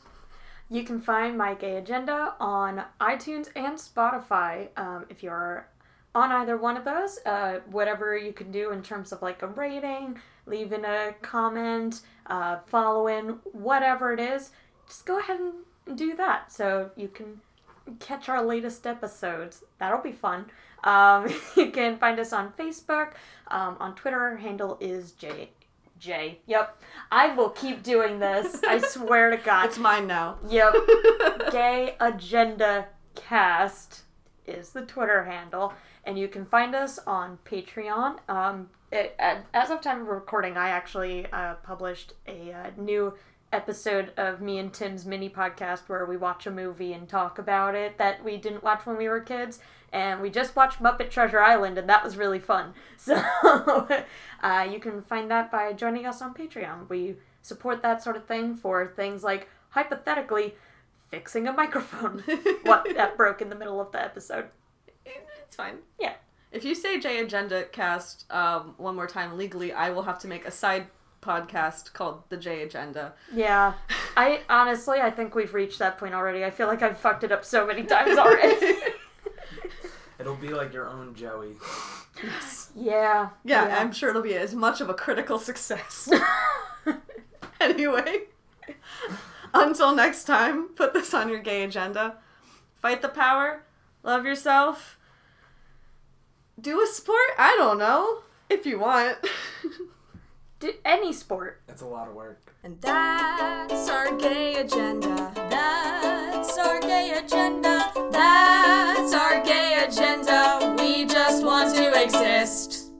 [0.70, 5.68] You can find My Gay Agenda on iTunes and Spotify um, if you're
[6.14, 9.46] on either one of those, uh, whatever you can do in terms of like a
[9.46, 14.50] rating, leaving a comment, uh, following, whatever it is,
[14.86, 17.40] just go ahead and do that so you can
[17.98, 19.64] catch our latest episodes.
[19.78, 20.46] That'll be fun.
[20.84, 23.12] Um, you can find us on Facebook.
[23.48, 25.50] Um, on Twitter, our handle is J.
[25.98, 26.40] J.
[26.46, 26.82] Yep.
[27.12, 28.60] I will keep doing this.
[28.64, 29.66] I swear to God.
[29.66, 30.38] It's mine now.
[30.48, 30.74] Yep.
[31.52, 34.02] Gay Agenda Cast
[34.46, 35.72] is the Twitter handle,
[36.04, 38.18] and you can find us on Patreon.
[38.28, 39.18] Um, it,
[39.54, 43.14] as of time of recording, I actually uh, published a uh, new
[43.52, 47.74] episode of me and Tim's mini podcast where we watch a movie and talk about
[47.74, 49.60] it that we didn't watch when we were kids.
[49.92, 52.72] And we just watched Muppet Treasure Island, and that was really fun.
[52.96, 53.16] So
[54.42, 56.88] uh, you can find that by joining us on Patreon.
[56.88, 60.54] We support that sort of thing for things like, hypothetically,
[61.10, 62.20] fixing a microphone
[62.62, 64.46] what that broke in the middle of the episode.
[65.04, 65.78] It's fine.
[65.98, 66.14] Yeah.
[66.50, 70.28] If you say J Agenda Cast um, one more time legally, I will have to
[70.28, 70.86] make a side
[71.22, 73.14] podcast called the J Agenda.
[73.32, 73.74] Yeah.
[74.16, 76.44] I honestly I think we've reached that point already.
[76.44, 78.76] I feel like I've fucked it up so many times already.
[80.18, 81.54] It'll be like your own Joey.
[82.22, 82.70] Yes.
[82.76, 83.30] yeah.
[83.44, 86.08] Yeah, I'm sure it'll be as much of a critical success.
[87.60, 88.24] anyway,
[89.52, 92.18] until next time, put this on your gay agenda.
[92.80, 93.64] Fight the power,
[94.02, 94.98] love yourself,
[96.60, 97.30] do a sport.
[97.38, 99.18] I don't know if you want.
[100.60, 101.60] Do any sport.
[101.68, 102.54] It's a lot of work.
[102.62, 105.32] And that's our gay agenda.
[105.50, 107.90] That's our gay agenda.
[108.12, 110.76] That's our gay agenda.
[110.78, 112.92] We just want to exist.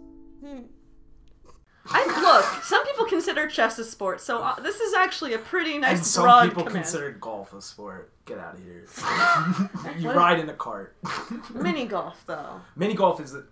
[1.87, 2.65] I look.
[2.65, 6.07] Some people consider chess a sport, so uh, this is actually a pretty nice and
[6.07, 6.85] some broad people command.
[6.85, 8.12] consider golf a sport.
[8.25, 8.87] Get out of here.
[9.99, 10.97] you ride in a cart.
[11.53, 12.61] mini golf though.
[12.77, 13.47] Mini golf is the,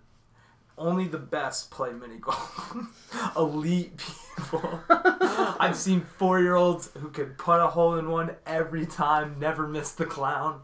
[0.77, 2.73] only the best play mini golf.
[3.35, 4.79] Elite people.
[4.89, 9.67] I've seen four year olds who could put a hole in one every time, never
[9.67, 10.61] miss the clown.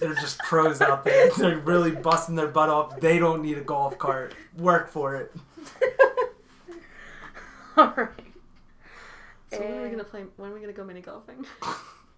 [0.00, 1.30] They're just pros out there.
[1.36, 3.00] They're really busting their butt off.
[3.00, 4.34] They don't need a golf cart.
[4.56, 5.32] Work for it.
[7.76, 8.10] Alright.
[9.50, 10.24] So when are we gonna play?
[10.36, 11.46] When are we gonna go mini golfing?